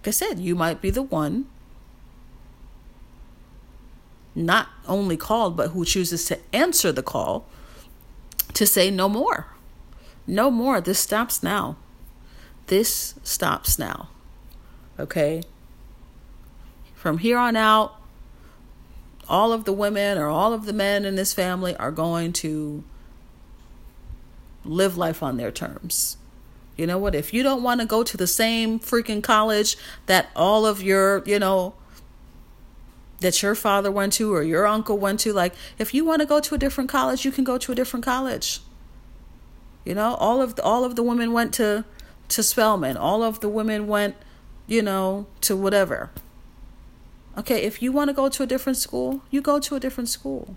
[0.00, 1.46] like I said, you might be the one
[4.34, 7.46] not only called, but who chooses to answer the call
[8.54, 9.48] to say no more.
[10.26, 10.80] No more.
[10.80, 11.76] This stops now.
[12.66, 14.08] This stops now.
[14.98, 15.42] Okay?
[16.94, 17.94] From here on out,
[19.32, 22.84] all of the women or all of the men in this family are going to
[24.62, 26.18] live life on their terms.
[26.76, 27.14] You know what?
[27.14, 31.22] If you don't want to go to the same freaking college that all of your,
[31.24, 31.74] you know,
[33.20, 36.26] that your father went to or your uncle went to, like if you want to
[36.26, 38.60] go to a different college, you can go to a different college.
[39.86, 41.86] You know, all of the, all of the women went to
[42.28, 42.96] to Spelman.
[42.96, 44.14] All of the women went,
[44.66, 46.10] you know, to whatever.
[47.36, 50.08] Okay, if you want to go to a different school, you go to a different
[50.08, 50.54] school.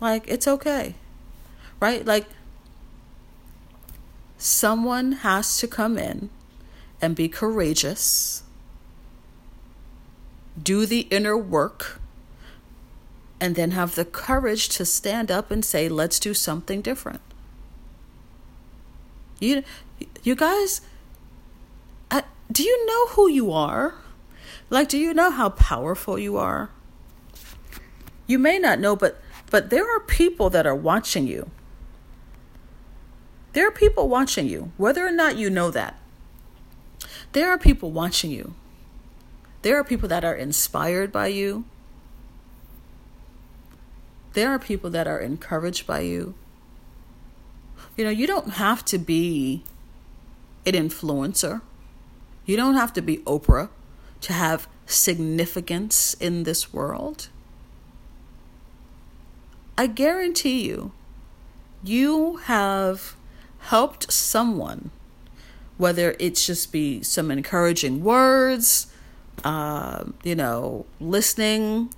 [0.00, 0.94] Like, it's okay.
[1.80, 2.04] Right?
[2.04, 2.26] Like,
[4.38, 6.30] someone has to come in
[7.00, 8.42] and be courageous,
[10.60, 12.00] do the inner work,
[13.40, 17.20] and then have the courage to stand up and say, let's do something different.
[19.40, 19.64] You,
[20.22, 20.80] you guys,
[22.10, 23.94] I, do you know who you are?
[24.72, 26.70] Like, do you know how powerful you are?
[28.26, 31.50] You may not know, but but there are people that are watching you.
[33.52, 35.98] There are people watching you, whether or not you know that.
[37.32, 38.54] There are people watching you.
[39.60, 41.66] There are people that are inspired by you.
[44.32, 46.34] There are people that are encouraged by you.
[47.94, 49.64] You know, you don't have to be
[50.64, 51.60] an influencer.
[52.46, 53.68] You don't have to be Oprah
[54.22, 57.28] to have significance in this world,
[59.76, 60.92] I guarantee you,
[61.82, 63.16] you have
[63.58, 64.90] helped someone,
[65.76, 68.92] whether it's just be some encouraging words,
[69.44, 71.92] uh, you know, listening,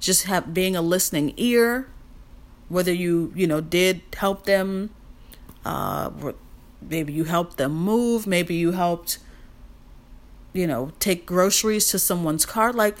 [0.00, 1.88] just have being a listening ear,
[2.68, 4.90] whether you you know did help them,
[5.64, 6.10] uh,
[6.80, 9.18] maybe you helped them move, maybe you helped
[10.52, 12.72] you know, take groceries to someone's car.
[12.72, 12.96] Like,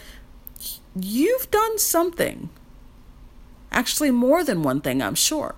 [0.94, 2.48] you've done something.
[3.70, 5.54] Actually, more than one thing, I'm sure.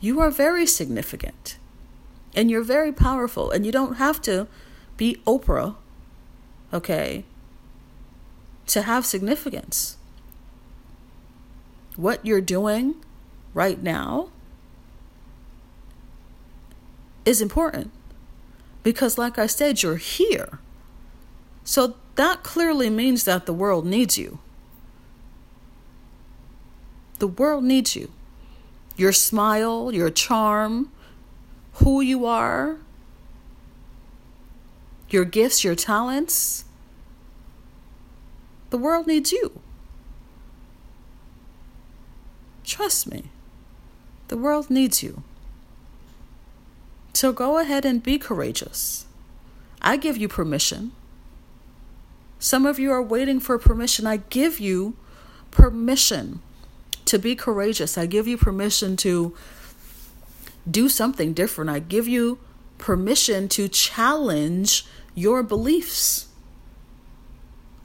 [0.00, 1.58] You are very significant
[2.36, 4.46] and you're very powerful, and you don't have to
[4.98, 5.74] be Oprah,
[6.70, 7.24] okay,
[8.66, 9.96] to have significance.
[11.96, 12.96] What you're doing
[13.54, 14.28] right now
[17.24, 17.90] is important.
[18.86, 20.60] Because, like I said, you're here.
[21.64, 24.38] So that clearly means that the world needs you.
[27.18, 28.12] The world needs you.
[28.96, 30.92] Your smile, your charm,
[31.82, 32.76] who you are,
[35.10, 36.64] your gifts, your talents.
[38.70, 39.60] The world needs you.
[42.62, 43.24] Trust me,
[44.28, 45.24] the world needs you.
[47.16, 49.06] So go ahead and be courageous.
[49.80, 50.92] I give you permission.
[52.38, 54.06] Some of you are waiting for permission.
[54.06, 54.98] I give you
[55.50, 56.42] permission
[57.06, 57.96] to be courageous.
[57.96, 59.34] I give you permission to
[60.70, 61.70] do something different.
[61.70, 62.38] I give you
[62.76, 66.26] permission to challenge your beliefs.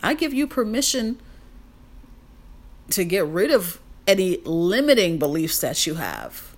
[0.03, 1.21] I give you permission
[2.89, 6.50] to get rid of any limiting beliefs that you have.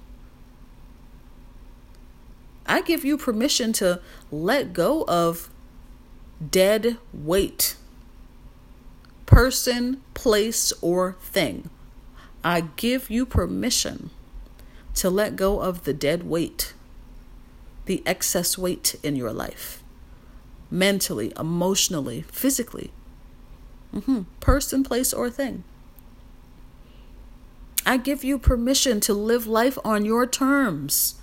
[2.65, 3.99] I give you permission to
[4.31, 5.49] let go of
[6.51, 7.75] dead weight
[9.33, 11.67] person, place, or thing.
[12.43, 14.11] I give you permission
[14.93, 16.73] to let go of the dead weight,
[17.85, 19.81] the excess weight in your life,
[20.69, 22.91] mentally, emotionally, physically.
[23.91, 24.21] Mm-hmm.
[24.39, 25.63] Person, place, or thing.
[27.87, 31.15] I give you permission to live life on your terms.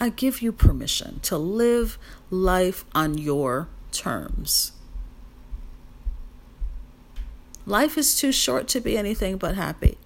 [0.00, 1.98] I give you permission to live
[2.30, 4.72] life on your terms.
[7.66, 9.98] Life is too short to be anything but happy.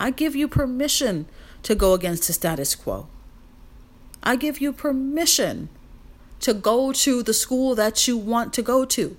[0.00, 1.26] I give you permission
[1.62, 3.08] to go against the status quo.
[4.22, 5.68] I give you permission
[6.40, 9.16] to go to the school that you want to go to.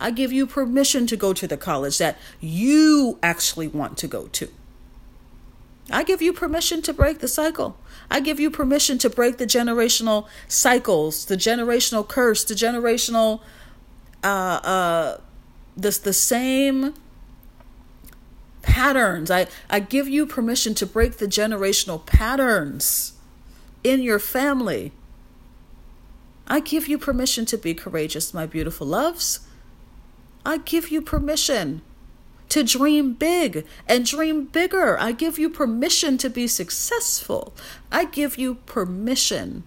[0.00, 4.28] I give you permission to go to the college that you actually want to go
[4.28, 4.48] to.
[5.90, 7.76] I give you permission to break the cycle.
[8.12, 13.40] I give you permission to break the generational cycles, the generational curse, the generational
[14.22, 15.20] uh uh
[15.76, 16.92] this the same
[18.60, 19.30] patterns.
[19.30, 23.14] I, I give you permission to break the generational patterns
[23.82, 24.92] in your family.
[26.46, 29.40] I give you permission to be courageous, my beautiful loves.
[30.44, 31.80] I give you permission
[32.52, 35.00] to dream big and dream bigger.
[35.00, 37.54] I give you permission to be successful.
[37.90, 39.62] I give you permission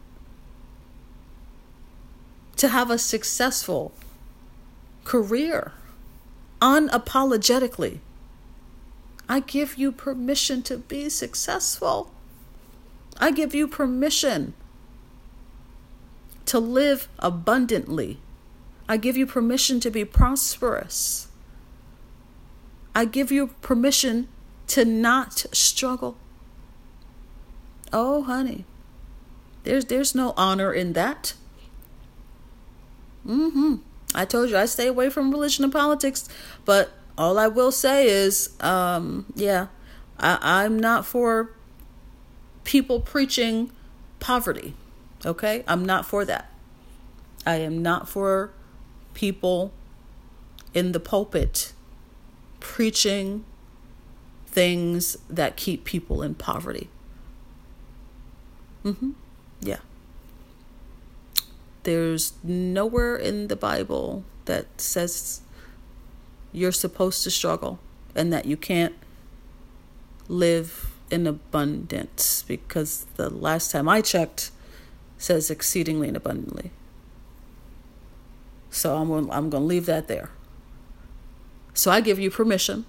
[2.57, 3.91] to have a successful
[5.03, 5.71] career
[6.61, 8.01] unapologetically.
[9.27, 12.11] I give you permission to be successful.
[13.17, 14.53] I give you permission
[16.45, 18.19] to live abundantly.
[18.87, 21.29] I give you permission to be prosperous.
[22.95, 24.29] I give you permission
[24.67, 26.17] to not struggle.
[27.91, 28.65] Oh, honey.
[29.63, 31.33] There's there's no honor in that.
[33.27, 33.75] Mm-hmm.
[34.13, 36.29] I told you I stay away from religion and politics,
[36.63, 39.67] but all I will say is, um, yeah,
[40.19, 41.51] I, I'm not for
[42.63, 43.71] people preaching
[44.19, 44.73] poverty.
[45.25, 45.63] Okay?
[45.67, 46.51] I'm not for that.
[47.45, 48.51] I am not for
[49.13, 49.73] people
[50.73, 51.73] in the pulpit
[52.65, 53.45] preaching
[54.47, 56.89] things that keep people in poverty.
[58.83, 59.13] Mhm.
[59.61, 59.79] Yeah.
[61.83, 65.41] There's nowhere in the Bible that says
[66.51, 67.77] you're supposed to struggle
[68.15, 68.95] and that you can't
[70.27, 74.49] live in abundance because the last time I checked
[75.19, 76.71] says exceedingly and abundantly.
[78.71, 80.31] So I'm I'm going to leave that there.
[81.75, 82.85] So I give you permission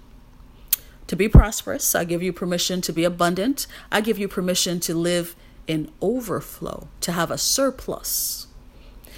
[1.05, 1.93] to be prosperous.
[1.93, 3.67] I give you permission to be abundant.
[3.91, 5.35] I give you permission to live
[5.67, 8.47] in overflow, to have a surplus.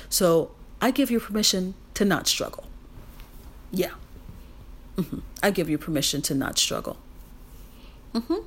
[0.10, 0.52] So
[0.82, 2.66] I give you permission to not struggle.
[3.72, 3.92] Yeah.
[4.98, 5.20] Mm-hmm.
[5.44, 6.98] I give you permission to not struggle.
[8.14, 8.46] Mm-hmm.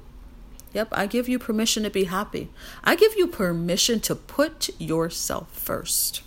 [0.74, 2.48] Yep, I give you permission to be happy.
[2.82, 6.22] I give you permission to put yourself 1st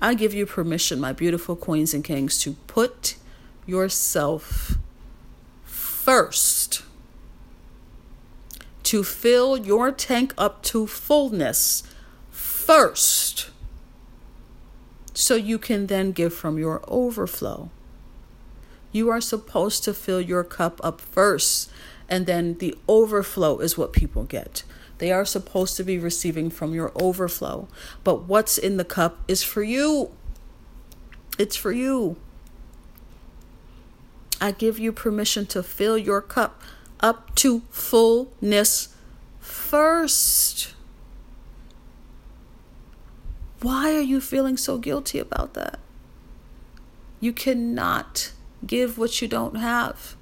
[0.00, 3.16] I give you permission, my beautiful queens and kings, to put
[3.66, 4.76] yourself
[5.64, 6.82] first.
[8.84, 11.82] To fill your tank up to fullness
[12.30, 13.50] first
[15.12, 17.70] so you can then give from your overflow.
[18.90, 21.70] You are supposed to fill your cup up first,
[22.08, 24.62] and then the overflow is what people get.
[25.00, 27.68] They are supposed to be receiving from your overflow.
[28.04, 30.10] But what's in the cup is for you.
[31.38, 32.16] It's for you.
[34.42, 36.60] I give you permission to fill your cup
[37.00, 38.94] up to fullness
[39.38, 40.74] first.
[43.62, 45.78] Why are you feeling so guilty about that?
[47.20, 48.32] You cannot
[48.66, 50.14] give what you don't have.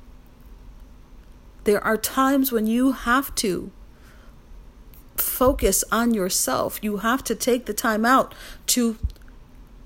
[1.64, 3.72] There are times when you have to
[5.20, 6.78] focus on yourself.
[6.82, 8.34] You have to take the time out
[8.68, 8.96] to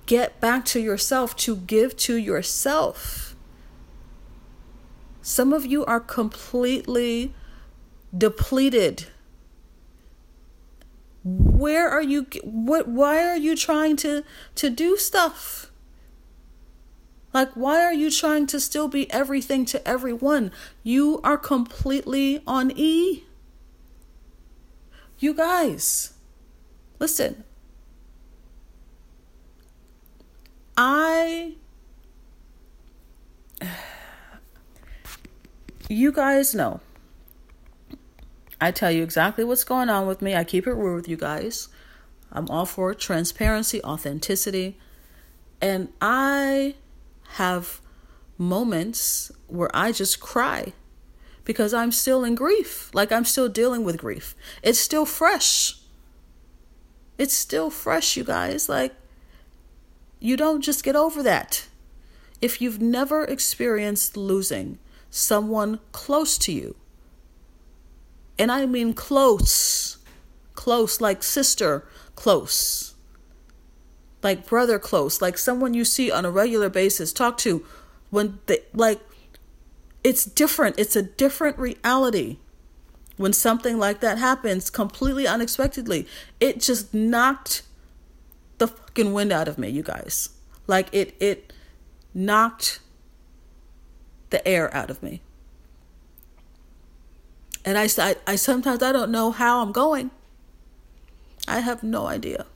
[0.07, 3.35] get back to yourself, to give to yourself.
[5.21, 7.33] Some of you are completely
[8.17, 9.07] depleted
[11.25, 14.25] where are you what why are you trying to
[14.55, 15.71] to do stuff
[17.33, 20.51] like why are you trying to still be everything to everyone
[20.83, 23.23] you are completely on e
[25.23, 26.15] you guys
[26.99, 27.45] listen
[30.77, 31.55] i
[35.89, 36.81] you guys know
[38.63, 40.37] I tell you exactly what's going on with me.
[40.37, 41.69] I keep it real with you guys.
[42.31, 44.79] I'm all for transparency, authenticity.
[45.61, 46.77] And I
[47.33, 47.81] have
[48.39, 50.75] moments where I just cry
[51.45, 52.91] because I'm still in grief.
[52.95, 54.35] Like I'm still dealing with grief.
[54.63, 55.79] It's still fresh.
[57.19, 58.69] It's still fresh, you guys.
[58.69, 58.95] Like,
[60.19, 61.69] you don't just get over that.
[62.41, 64.79] If you've never experienced losing
[65.11, 66.75] someone close to you,
[68.39, 69.99] and I mean close,
[70.55, 71.87] close, like sister,
[72.17, 72.95] close.
[74.23, 77.65] like brother close, like someone you see on a regular basis, talk to
[78.11, 79.01] when they like
[80.05, 80.79] it's different.
[80.79, 82.39] It's a different reality.
[83.17, 86.07] When something like that happens completely unexpectedly,
[86.41, 87.63] it just knocked
[88.59, 90.31] the fucking wind out of me, you guys.
[90.67, 91.53] Like it it
[92.15, 92.81] knocked
[94.31, 95.21] the air out of me.
[97.65, 100.11] And I, I, I sometimes I don't know how I'm going.
[101.47, 102.47] I have no idea.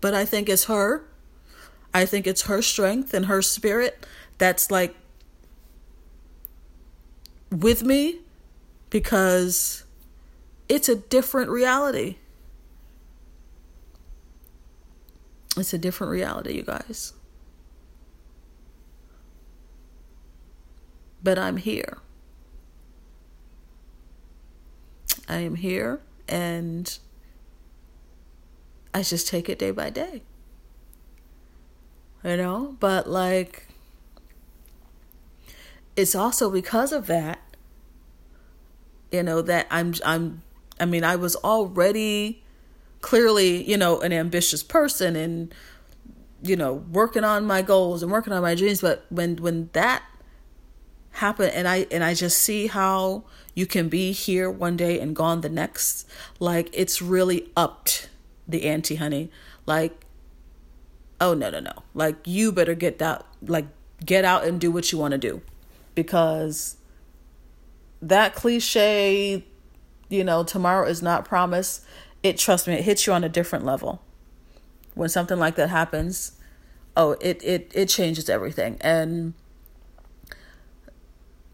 [0.00, 1.04] But I think it's her.
[1.94, 4.06] I think it's her strength and her spirit
[4.38, 4.94] that's like
[7.50, 8.20] with me
[8.90, 9.84] because
[10.68, 12.16] it's a different reality.
[15.56, 17.14] It's a different reality, you guys.
[21.22, 21.98] But I'm here.
[25.28, 26.98] I am here and
[28.94, 30.22] I just take it day by day.
[32.22, 33.65] You know, but like
[35.96, 37.40] it's also because of that
[39.10, 40.42] you know that I'm I'm
[40.78, 42.42] I mean I was already
[43.00, 45.54] clearly, you know, an ambitious person and
[46.42, 50.02] you know, working on my goals and working on my dreams, but when when that
[51.12, 53.24] happened and I and I just see how
[53.54, 56.06] you can be here one day and gone the next,
[56.40, 58.08] like it's really upped
[58.46, 59.30] the ante, honey.
[59.64, 60.04] Like
[61.20, 61.72] oh no no no.
[61.94, 63.66] Like you better get that like
[64.04, 65.42] get out and do what you want to do.
[65.96, 66.76] Because
[68.00, 69.44] that cliche,
[70.08, 71.82] you know, tomorrow is not promised
[72.26, 74.02] it trust me, it hits you on a different level.
[74.94, 76.32] When something like that happens,
[76.96, 78.78] oh, it it it changes everything.
[78.80, 79.34] And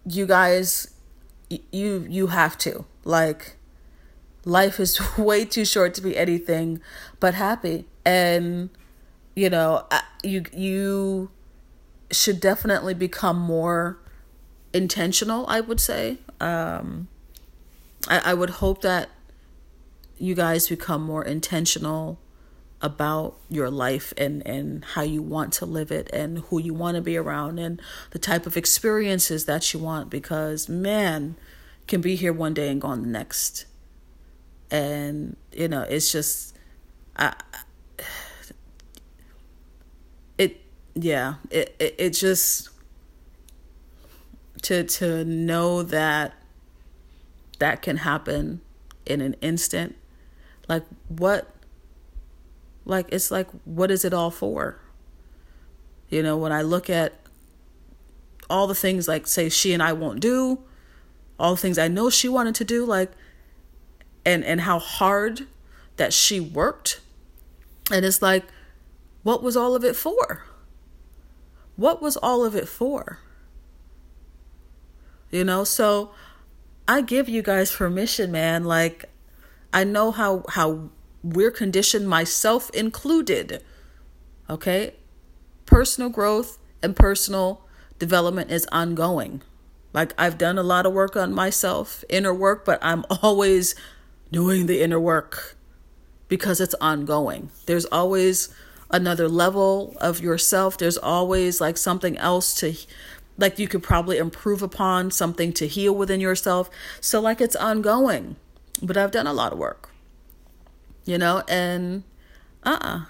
[0.07, 0.95] you guys
[1.51, 2.85] you you have to.
[3.05, 3.57] Like
[4.45, 6.81] life is way too short to be anything
[7.21, 7.87] but happy.
[8.07, 8.71] And
[9.35, 9.87] you know,
[10.23, 11.31] you you
[12.11, 13.99] should definitely become more
[14.73, 16.19] intentional, I would say.
[16.41, 17.09] Um
[18.09, 19.11] I, I would hope that
[20.19, 22.19] you guys become more intentional
[22.83, 26.97] about your life and and how you want to live it and who you want
[26.97, 31.37] to be around and the type of experiences that you want because man
[31.87, 33.67] can be here one day and gone the next
[34.71, 36.57] and you know it's just
[37.17, 37.33] i
[40.39, 40.61] it
[40.95, 42.69] yeah it it, it just
[44.63, 46.35] to to know that
[47.59, 48.61] that can happen
[49.07, 49.97] in an instant
[50.69, 51.49] like, what?
[52.85, 54.79] Like, it's like, what is it all for?
[56.09, 57.15] You know, when I look at
[58.49, 60.61] all the things, like, say, she and I won't do,
[61.39, 63.13] all the things I know she wanted to do, like,
[64.25, 65.47] and and how hard
[65.97, 67.01] that she worked
[67.91, 68.45] and it's like
[69.25, 70.45] what was all of it for
[71.75, 73.19] what was all of it for
[75.33, 76.13] you know so
[76.87, 79.09] i give you guys permission man like
[79.73, 80.91] I know how how
[81.23, 83.63] we're conditioned, myself included.
[84.51, 84.95] Okay?
[85.67, 87.63] Personal growth and personal
[87.99, 89.43] development is ongoing.
[89.93, 93.75] Like I've done a lot of work on myself, inner work, but I'm always
[94.31, 95.57] doing the inner work
[96.29, 97.51] because it's ongoing.
[97.67, 98.55] There's always
[98.91, 100.77] another level of yourself.
[100.77, 102.75] There's always like something else to
[103.39, 106.71] like you could probably improve upon, something to heal within yourself.
[107.01, 108.37] So like it's ongoing.
[108.83, 109.91] But I've done a lot of work.
[111.05, 112.05] You know, and
[112.65, 112.97] uh uh-uh.
[112.97, 113.05] uh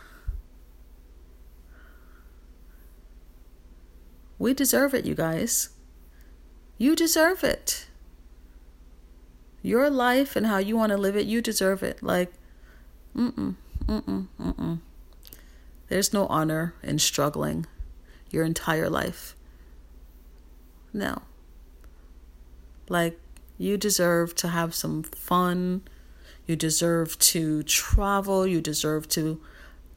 [4.42, 5.68] We deserve it, you guys.
[6.76, 7.86] You deserve it.
[9.62, 12.02] Your life and how you want to live it, you deserve it.
[12.02, 12.32] Like,
[13.16, 13.54] mm-mm,
[13.86, 14.80] mm-mm, mm-mm.
[15.86, 17.66] There's no honor in struggling
[18.30, 19.36] your entire life.
[20.92, 21.22] No.
[22.88, 23.18] Like,
[23.58, 25.82] you deserve to have some fun.
[26.46, 28.46] You deserve to travel.
[28.46, 29.40] You deserve to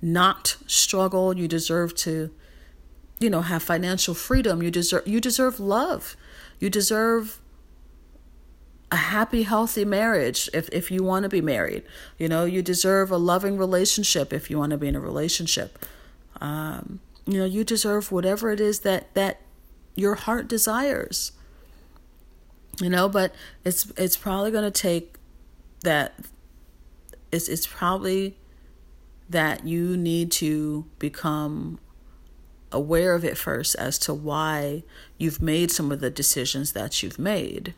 [0.01, 1.35] not struggle.
[1.35, 2.31] You deserve to,
[3.19, 4.61] you know, have financial freedom.
[4.61, 6.15] You deserve you deserve love.
[6.59, 7.41] You deserve
[8.91, 11.83] a happy, healthy marriage if, if you want to be married.
[12.17, 15.85] You know, you deserve a loving relationship if you want to be in a relationship.
[16.39, 19.41] Um, you know, you deserve whatever it is that that
[19.95, 21.31] your heart desires.
[22.81, 23.33] You know but
[23.63, 25.15] it's it's probably going to take
[25.83, 26.19] that
[27.31, 28.37] it's it's probably
[29.29, 31.79] that you need to become
[32.71, 34.83] aware of it first as to why
[35.17, 37.73] you've made some of the decisions that you've made.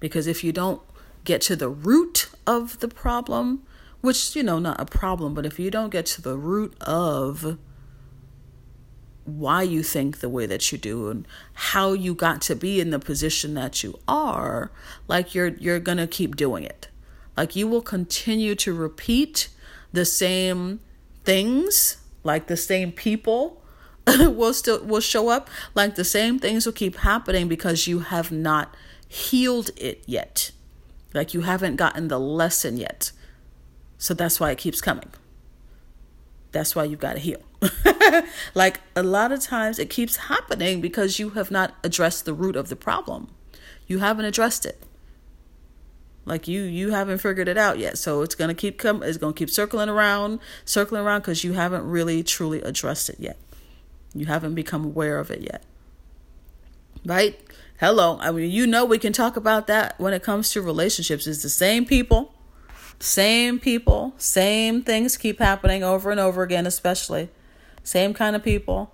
[0.00, 0.80] Because if you don't
[1.24, 3.62] get to the root of the problem
[4.04, 7.56] which, you know, not a problem, but if you don't get to the root of
[9.24, 12.90] why you think the way that you do and how you got to be in
[12.90, 14.70] the position that you are,
[15.08, 16.88] like you're you're going to keep doing it.
[17.36, 19.48] Like you will continue to repeat
[19.92, 20.80] the same
[21.24, 23.62] things, like the same people
[24.06, 28.30] will still will show up, like the same things will keep happening because you have
[28.30, 28.74] not
[29.08, 30.50] healed it yet.
[31.14, 33.12] Like you haven't gotten the lesson yet.
[33.96, 35.10] So that's why it keeps coming.
[36.52, 37.40] That's why you've got to heal.
[38.54, 42.56] like a lot of times it keeps happening because you have not addressed the root
[42.56, 43.28] of the problem.
[43.86, 44.82] You haven't addressed it.
[46.24, 47.98] Like you you haven't figured it out yet.
[47.98, 51.44] So it's going to keep come it's going to keep circling around, circling around cuz
[51.44, 53.38] you haven't really truly addressed it yet.
[54.14, 55.64] You haven't become aware of it yet.
[57.04, 57.38] Right?
[57.78, 58.18] Hello.
[58.20, 61.26] I mean, you know we can talk about that when it comes to relationships.
[61.26, 62.34] It's the same people
[63.00, 67.28] same people, same things keep happening over and over again, especially.
[67.84, 68.92] Same kind of people,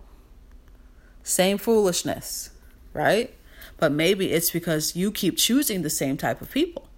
[1.22, 2.50] same foolishness,
[2.92, 3.32] right?
[3.78, 6.88] But maybe it's because you keep choosing the same type of people.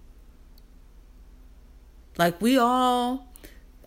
[2.17, 3.27] Like we all,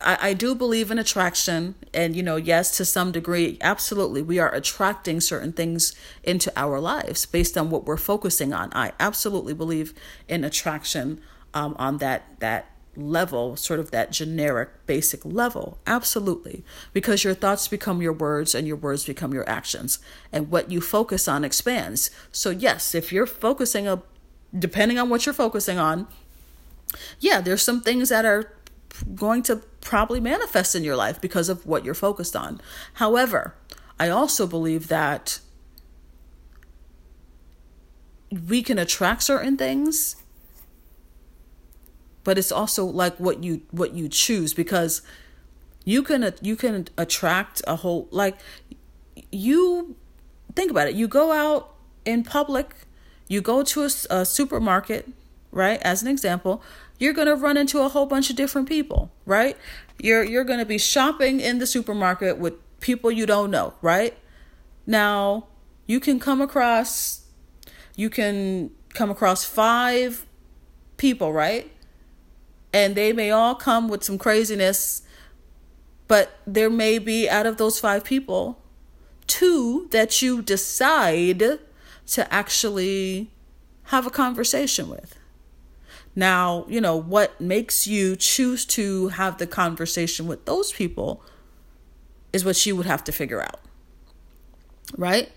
[0.01, 1.75] I, I do believe in attraction.
[1.93, 6.81] And, you know, yes, to some degree, absolutely, we are attracting certain things into our
[6.81, 8.73] lives based on what we're focusing on.
[8.73, 9.95] I absolutely believe
[10.29, 11.21] in attraction
[11.55, 15.79] um, on that, that level, sort of that generic basic level.
[15.87, 16.65] Absolutely.
[16.93, 19.99] Because your thoughts become your words and your words become your actions.
[20.33, 22.11] And what you focus on expands.
[22.33, 24.03] So, yes, if you're focusing, a,
[24.57, 26.07] depending on what you're focusing on,
[27.21, 28.53] yeah, there's some things that are
[29.15, 32.61] going to probably manifest in your life because of what you're focused on.
[32.95, 33.55] However,
[33.99, 35.41] I also believe that
[38.49, 40.17] we can attract certain things
[42.27, 45.01] but it's also like what you what you choose because
[45.85, 48.37] you can you can attract a whole like
[49.31, 49.95] you
[50.57, 50.97] think about it.
[50.97, 51.73] You go out
[52.05, 52.75] in public
[53.29, 55.09] you go to a, a supermarket
[55.53, 56.63] right as an example
[56.99, 59.57] you're going to run into a whole bunch of different people right?
[60.01, 64.19] You're you're going to be shopping in the supermarket with people you don't know right?
[64.85, 65.47] Now
[65.87, 67.25] you can come across
[67.95, 70.27] you can come across five
[70.97, 71.71] people right
[72.77, 75.01] and they may all come with some craziness,
[76.09, 78.63] but there may be out of those five people,
[79.27, 81.59] two that you decide
[82.09, 83.31] to actually
[83.85, 85.19] have a conversation with.
[86.15, 91.25] Now, you know, what makes you choose to have the conversation with those people
[92.35, 93.61] is what you would have to figure out.
[94.99, 95.33] Right?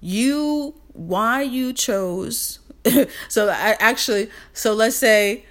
[0.00, 2.60] You, why you chose.
[3.28, 5.44] so I actually, so let's say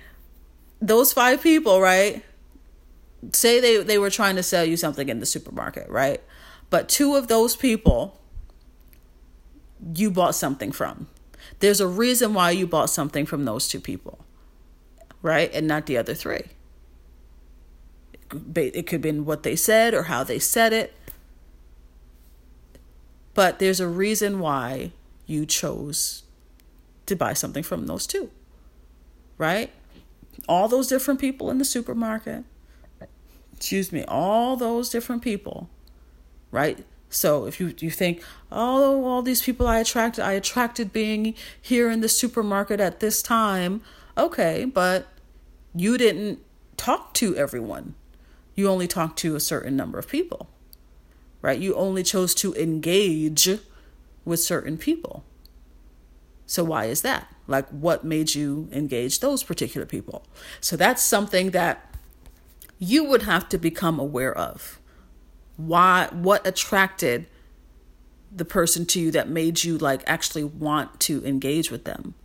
[0.82, 2.23] those five people, right?
[3.34, 6.21] Say they, they were trying to sell you something in the supermarket, right?
[6.69, 8.19] But two of those people
[9.95, 11.07] you bought something from.
[11.59, 14.19] There's a reason why you bought something from those two people,
[15.21, 15.49] right?
[15.53, 16.43] And not the other three.
[18.55, 20.93] It could have been what they said or how they said it.
[23.34, 24.91] But there's a reason why
[25.25, 26.23] you chose
[27.05, 28.30] to buy something from those two,
[29.38, 29.71] right?
[30.47, 32.43] All those different people in the supermarket,
[33.55, 35.69] excuse me, all those different people,
[36.51, 36.85] right?
[37.09, 41.89] So if you you think, oh, all these people I attracted, I attracted being here
[41.89, 43.81] in the supermarket at this time.
[44.17, 45.07] Okay, but
[45.75, 46.39] you didn't
[46.77, 47.95] talk to everyone.
[48.55, 50.49] You only talked to a certain number of people.
[51.41, 51.59] Right?
[51.59, 53.47] You only chose to engage
[54.25, 55.23] with certain people.
[56.49, 57.31] So why is that?
[57.45, 60.25] Like what made you engage those particular people?
[60.59, 61.95] So that's something that
[62.79, 64.79] you would have to become aware of.
[65.57, 67.27] Why what attracted
[68.35, 72.15] the person to you that made you like actually want to engage with them?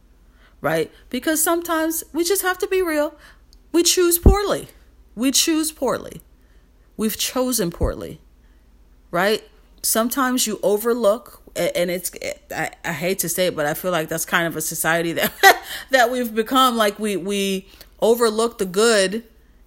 [0.63, 0.91] Right?
[1.11, 3.15] Because sometimes we just have to be real.
[3.73, 4.69] We choose poorly.
[5.15, 6.23] We choose poorly.
[6.97, 8.23] We've chosen poorly.
[9.11, 9.47] Right?
[9.83, 12.11] Sometimes you overlook and it's
[12.51, 15.13] I, I hate to say it but i feel like that's kind of a society
[15.13, 15.33] that
[15.91, 16.77] that we've become.
[16.77, 17.69] Like we we
[18.01, 19.25] overlook the good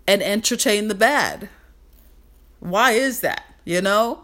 [0.07, 1.49] and entertain the bad.
[2.59, 4.23] Why is that you know?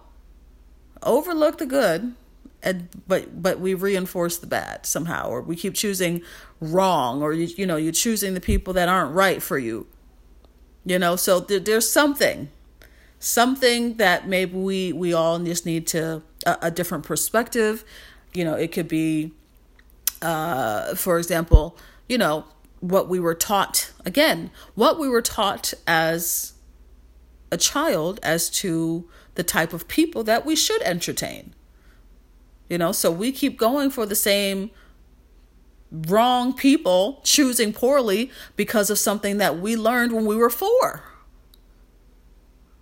[1.02, 2.16] Overlook the good
[2.62, 6.22] and but but we reinforce the bad somehow or we keep choosing
[6.62, 9.86] wrong or you, you know you're choosing the people that aren't right for you
[10.86, 11.16] you know?
[11.16, 12.50] So there, there's something
[13.20, 17.84] something that maybe we we all just need to a, a different perspective
[18.34, 19.32] you know it could be
[20.22, 21.78] uh for example
[22.08, 22.46] you know
[22.84, 26.52] what we were taught again, what we were taught as
[27.50, 31.54] a child as to the type of people that we should entertain.
[32.68, 34.70] You know, so we keep going for the same
[35.92, 41.04] wrong people, choosing poorly because of something that we learned when we were 4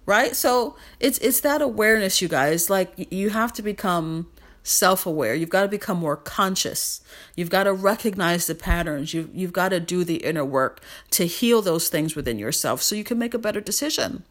[0.05, 0.35] right?
[0.35, 2.69] So it's it's that awareness you guys.
[2.69, 4.27] Like you have to become
[4.63, 5.33] self-aware.
[5.33, 7.01] You've got to become more conscious.
[7.35, 9.13] You've got to recognize the patterns.
[9.13, 10.81] You've, you've got to do the inner work
[11.11, 14.23] to heal those things within yourself so you can make a better decision.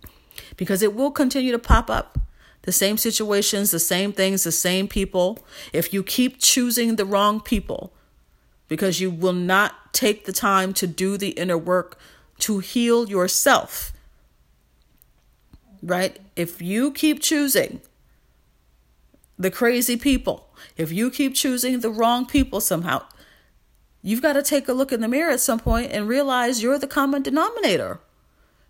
[0.57, 2.19] Because it will continue to pop up.
[2.63, 5.39] The same situations the same things the same people.
[5.73, 7.93] If you keep choosing the wrong people
[8.69, 11.99] because you will not take the time to do the inner work
[12.41, 13.93] to heal yourself
[15.83, 16.19] right?
[16.37, 17.81] If you keep choosing
[19.39, 23.03] the crazy people, if you keep choosing the wrong people somehow,
[24.03, 26.79] you've got to take a look in the mirror at some point and realize you're
[26.79, 28.01] the common denominator.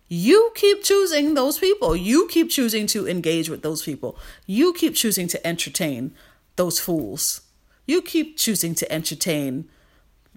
[0.07, 1.95] You keep choosing those people.
[1.95, 4.17] You keep choosing to engage with those people.
[4.45, 6.13] You keep choosing to entertain
[6.57, 7.41] those fools.
[7.87, 9.69] You keep choosing to entertain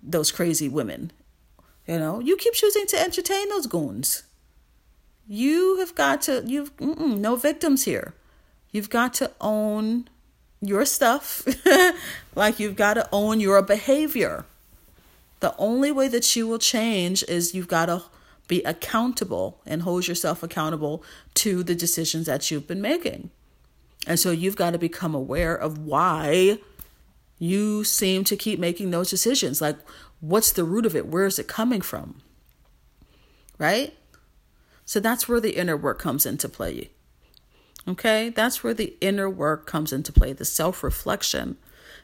[0.01, 1.11] those crazy women.
[1.87, 4.23] You know, you keep choosing to entertain those goons.
[5.27, 8.15] You have got to, you've, no victims here.
[8.73, 10.09] You've got to own
[10.61, 11.47] your stuff,
[12.35, 14.45] like you've got to own your behavior.
[15.41, 18.03] The only way that you will change is you've got to
[18.49, 21.03] be accountable and hold yourself accountable
[21.35, 23.31] to the decisions that you've been making.
[24.07, 26.59] And so you've got to become aware of why
[27.39, 29.61] you seem to keep making those decisions.
[29.61, 29.77] Like,
[30.21, 31.07] what's the root of it?
[31.07, 32.21] Where is it coming from?
[33.59, 33.95] Right?
[34.85, 36.91] So that's where the inner work comes into play.
[37.87, 41.59] Okay, that's where the inner work comes into play the self reflection,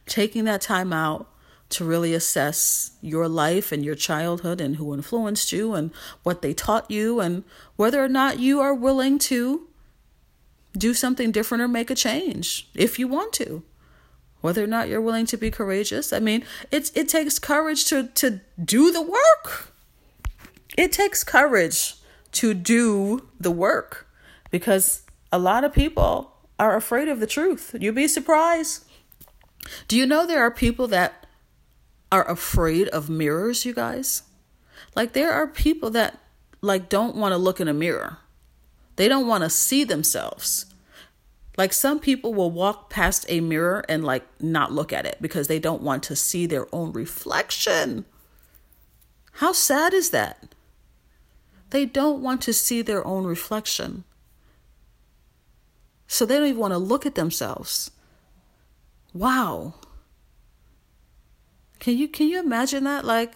[0.06, 1.30] taking that time out
[1.70, 5.92] to really assess your life and your childhood and who influenced you and
[6.24, 7.44] what they taught you and
[7.76, 9.68] whether or not you are willing to
[10.76, 13.62] do something different or make a change if you want to.
[14.40, 16.12] Whether or not you're willing to be courageous.
[16.12, 19.72] I mean it's it takes courage to to do the work.
[20.76, 21.94] It takes courage
[22.32, 24.08] to do the work
[24.50, 25.02] because
[25.32, 27.74] a lot of people are afraid of the truth.
[27.78, 28.84] You'd be surprised.
[29.88, 31.26] Do you know there are people that
[32.12, 34.22] are afraid of mirrors, you guys?
[34.94, 36.18] Like there are people that
[36.60, 38.18] like don't want to look in a mirror.
[38.96, 40.66] They don't want to see themselves.
[41.56, 45.48] Like some people will walk past a mirror and like not look at it because
[45.48, 48.04] they don't want to see their own reflection.
[49.32, 50.49] How sad is that?
[51.70, 54.04] They don't want to see their own reflection.
[56.06, 57.92] So they don't even want to look at themselves.
[59.14, 59.74] Wow.
[61.78, 63.34] Can you can you imagine that like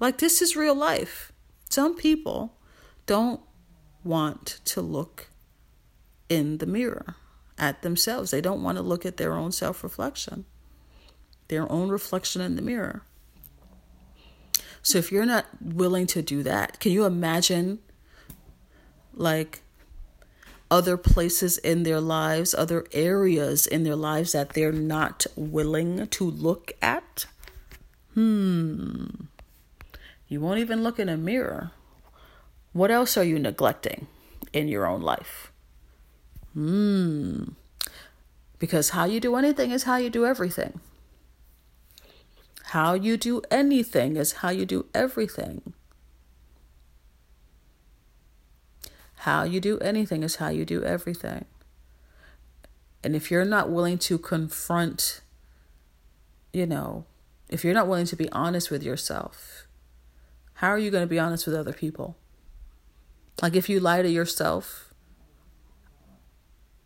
[0.00, 1.32] like this is real life.
[1.68, 2.58] Some people
[3.06, 3.40] don't
[4.02, 5.28] want to look
[6.28, 7.16] in the mirror
[7.58, 8.30] at themselves.
[8.30, 10.46] They don't want to look at their own self-reflection.
[11.48, 13.02] Their own reflection in the mirror.
[14.82, 17.80] So if you're not willing to do that, can you imagine
[19.12, 19.62] like
[20.70, 26.24] other places in their lives, other areas in their lives that they're not willing to
[26.24, 27.26] look at?
[28.14, 29.06] Hmm.
[30.28, 31.72] You won't even look in a mirror.
[32.72, 34.06] What else are you neglecting
[34.52, 35.50] in your own life?
[36.54, 37.50] Hmm.
[38.58, 40.80] Because how you do anything is how you do everything.
[42.70, 45.74] How you do anything is how you do everything.
[49.26, 51.46] How you do anything is how you do everything.
[53.02, 55.20] And if you're not willing to confront,
[56.52, 57.06] you know,
[57.48, 59.66] if you're not willing to be honest with yourself,
[60.54, 62.16] how are you going to be honest with other people?
[63.42, 64.94] Like if you lie to yourself,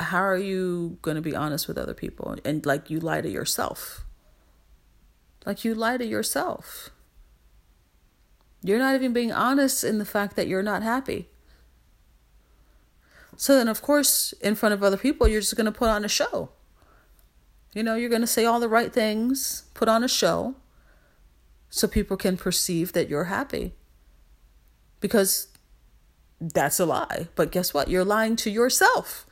[0.01, 2.37] how are you going to be honest with other people?
[2.43, 4.07] And like you lie to yourself.
[5.45, 6.91] Like you lie to yourself.
[8.63, 11.29] You're not even being honest in the fact that you're not happy.
[13.37, 16.05] So then, of course, in front of other people, you're just going to put on
[16.05, 16.51] a show.
[17.75, 20.55] You know, you're going to say all the right things, put on a show,
[21.69, 23.75] so people can perceive that you're happy.
[25.01, 25.49] Because
[26.41, 27.29] that's a lie.
[27.35, 27.89] But guess what?
[27.89, 29.27] You're lying to yourself.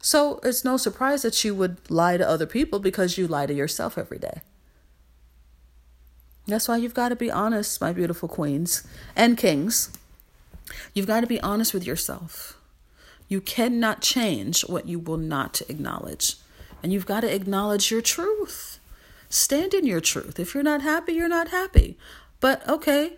[0.00, 3.54] So it's no surprise that you would lie to other people because you lie to
[3.54, 4.40] yourself every day.
[6.46, 9.90] That's why you've got to be honest, my beautiful queens and kings.
[10.94, 12.58] You've got to be honest with yourself.
[13.28, 16.36] You cannot change what you will not acknowledge.
[16.82, 18.80] And you've got to acknowledge your truth.
[19.28, 20.38] Stand in your truth.
[20.38, 21.96] If you're not happy, you're not happy.
[22.40, 23.14] But okay,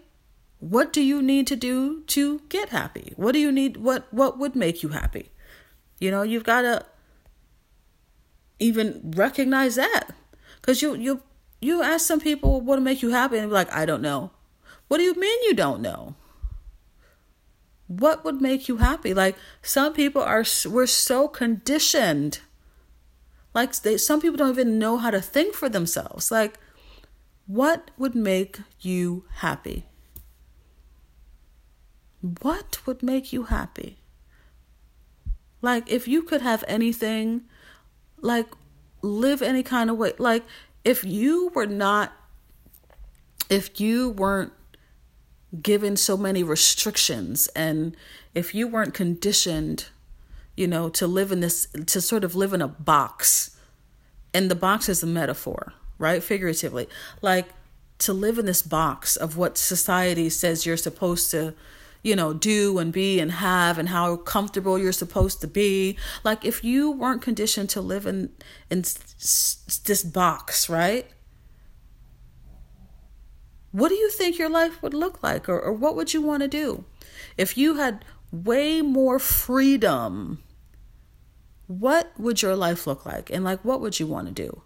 [0.61, 3.12] what do you need to do to get happy?
[3.16, 5.31] What do you need what what would make you happy?
[5.99, 6.87] You know, you've got to
[8.59, 10.11] even recognize that.
[10.62, 11.22] Cuz you you
[11.65, 14.31] you ask some people what would make you happy and be like, "I don't know."
[14.89, 16.15] What do you mean you don't know?
[17.87, 19.15] What would make you happy?
[19.15, 22.41] Like some people are we're so conditioned.
[23.55, 26.31] Like they some people don't even know how to think for themselves.
[26.31, 26.59] Like
[27.47, 29.85] what would make you happy?
[32.41, 33.99] What would make you happy?
[35.61, 37.43] Like if you could have anything
[38.21, 38.49] like
[39.03, 40.45] live any kind of way like
[40.85, 42.12] if you were not
[43.51, 44.53] if you weren't
[45.62, 47.97] given so many restrictions and
[48.35, 49.87] if you weren't conditioned
[50.57, 53.57] you know to live in this to sort of live in a box
[54.32, 56.22] and the box is a metaphor right?
[56.22, 56.89] Figuratively.
[57.22, 57.49] Like
[57.99, 61.55] to live in this box of what society says you're supposed to
[62.05, 65.99] you know do and be and have and how comfortable you're supposed to be.
[66.23, 68.31] Like if you weren't conditioned to live in
[68.71, 71.09] in this box right?
[73.73, 76.43] What do you think your life would look like or, or what would you want
[76.43, 76.85] to do?
[77.37, 80.45] If you had way more freedom
[81.67, 83.31] what would your life look like?
[83.31, 84.63] And like what would you want to do?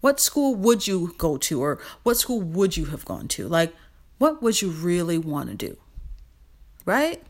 [0.00, 3.46] What school would you go to or what school would you have gone to?
[3.46, 3.74] Like
[4.16, 5.76] what would you really want to do
[6.90, 7.22] right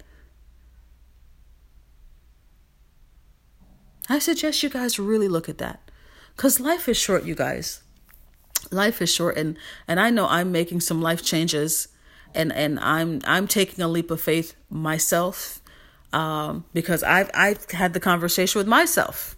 [4.09, 5.79] i suggest you guys really look at that
[6.35, 7.83] because life is short you guys
[8.71, 9.57] life is short and
[9.89, 11.89] and I know I'm making some life changes
[12.35, 15.61] and and I'm I'm taking a leap of faith myself
[16.13, 19.37] um, because I've I've had the conversation with myself.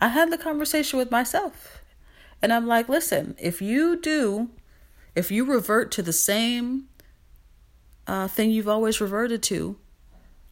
[0.00, 1.82] I had the conversation with myself.
[2.42, 4.48] And I'm like, listen, if you do,
[5.14, 6.88] if you revert to the same
[8.10, 9.76] uh, thing you've always reverted to,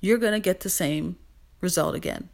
[0.01, 1.17] you're gonna get the same
[1.61, 2.29] result again.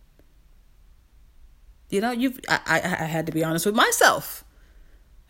[1.89, 4.45] You know, you've I, I, I had to be honest with myself.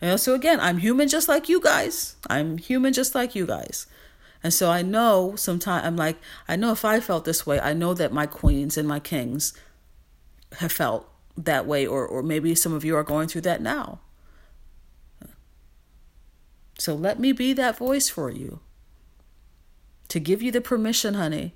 [0.01, 2.17] And so again, I'm human just like you guys.
[2.29, 3.87] I'm human just like you guys.
[4.43, 7.71] And so I know sometimes I'm like, I know if I felt this way, I
[7.71, 9.53] know that my queens and my kings
[10.59, 13.99] have felt that way, or, or maybe some of you are going through that now.
[16.77, 18.59] So let me be that voice for you
[20.09, 21.53] to give you the permission, honey,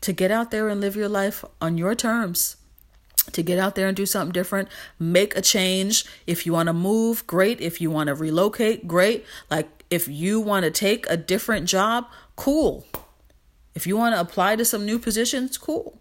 [0.00, 2.56] to get out there and live your life on your terms
[3.30, 4.68] to get out there and do something different,
[4.98, 6.04] make a change.
[6.26, 7.60] If you want to move, great.
[7.60, 9.24] If you want to relocate, great.
[9.50, 12.86] Like if you want to take a different job, cool.
[13.74, 15.98] If you want to apply to some new positions, cool.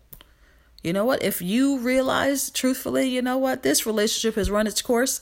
[0.83, 1.21] You know what?
[1.21, 5.21] If you realize truthfully, you know what, this relationship has run its course,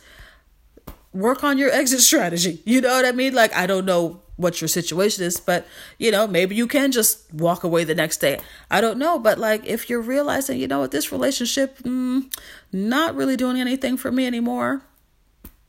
[1.12, 2.62] work on your exit strategy.
[2.66, 3.34] You know what I mean?
[3.34, 5.68] Like, I don't know what your situation is, but
[5.98, 8.40] you know, maybe you can just walk away the next day.
[8.72, 12.34] I don't know, but like if you're realizing, you know what, this relationship mm,
[12.72, 14.82] not really doing anything for me anymore,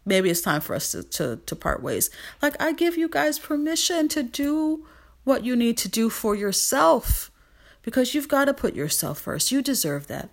[0.06, 2.10] maybe it's time for us to, to to part ways.
[2.40, 4.86] Like I give you guys permission to do
[5.24, 7.32] what you need to do for yourself
[7.82, 9.50] because you've got to put yourself first.
[9.50, 10.30] You deserve that.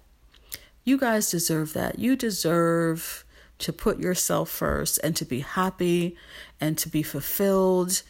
[0.84, 1.98] You guys deserve that.
[1.98, 3.26] You deserve
[3.58, 6.16] to put yourself first and to be happy
[6.62, 8.04] and to be fulfilled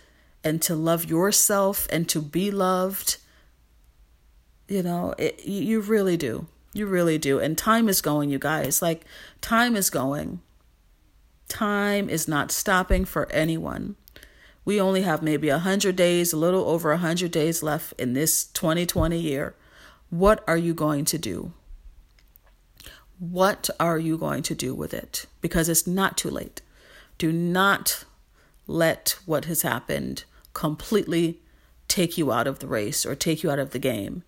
[0.47, 3.17] and to love yourself and to be loved.
[4.69, 6.47] You know, it, you really do.
[6.73, 7.39] You really do.
[7.39, 8.81] And time is going, you guys.
[8.81, 9.03] Like,
[9.41, 10.39] time is going.
[11.49, 13.95] Time is not stopping for anyone.
[14.63, 19.17] We only have maybe 100 days, a little over 100 days left in this 2020
[19.17, 19.53] year.
[20.09, 21.51] What are you going to do?
[23.19, 25.25] What are you going to do with it?
[25.41, 26.61] Because it's not too late.
[27.17, 28.05] Do not
[28.67, 30.25] let what has happened
[30.57, 31.39] completely
[31.87, 34.23] take you out of the race or take you out of the game,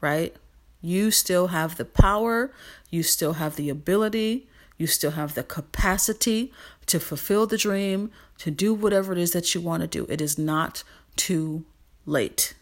[0.00, 0.34] right?
[0.80, 2.50] You still have the power,
[2.88, 4.48] you still have the ability,
[4.78, 6.54] you still have the capacity
[6.86, 10.06] to fulfill the dream, to do whatever it is that you want to do.
[10.08, 10.84] It is not
[11.16, 11.66] too
[12.06, 12.54] late.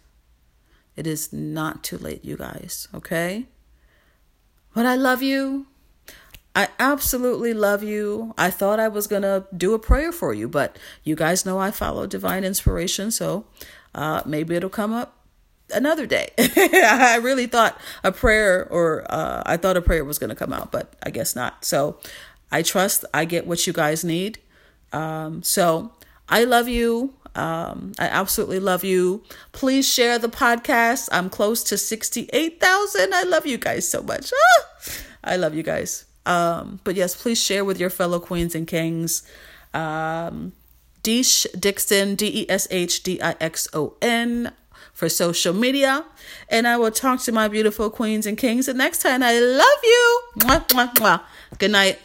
[0.96, 3.46] It is not too late, you guys, okay?
[4.74, 5.66] But I love you.
[6.54, 8.34] I absolutely love you.
[8.36, 11.58] I thought I was going to do a prayer for you, but you guys know
[11.58, 13.44] I follow divine inspiration, so
[13.94, 15.16] uh, maybe it'll come up
[15.72, 16.30] another day.
[16.38, 20.52] I really thought a prayer or uh, I thought a prayer was going to come
[20.52, 21.64] out, but I guess not.
[21.64, 21.98] So
[22.50, 24.38] I trust I get what you guys need.
[24.92, 25.92] Um, so
[26.28, 27.14] I love you.
[27.36, 29.22] Um, I absolutely love you.
[29.52, 31.08] Please share the podcast.
[31.12, 33.14] I'm close to 68,000.
[33.14, 34.32] I love you guys so much.
[34.34, 34.90] Ah,
[35.24, 36.06] I love you guys.
[36.26, 39.22] Um, but yes, please share with your fellow queens and kings.
[39.72, 40.52] Um,
[41.02, 44.52] Desh Dixon, D E S H D I X O N,
[44.92, 46.04] for social media.
[46.48, 49.22] And I will talk to my beautiful queens and kings the next time.
[49.22, 50.22] I love you.
[50.38, 51.20] Mwah, mwah, mwah.
[51.58, 51.98] Good night.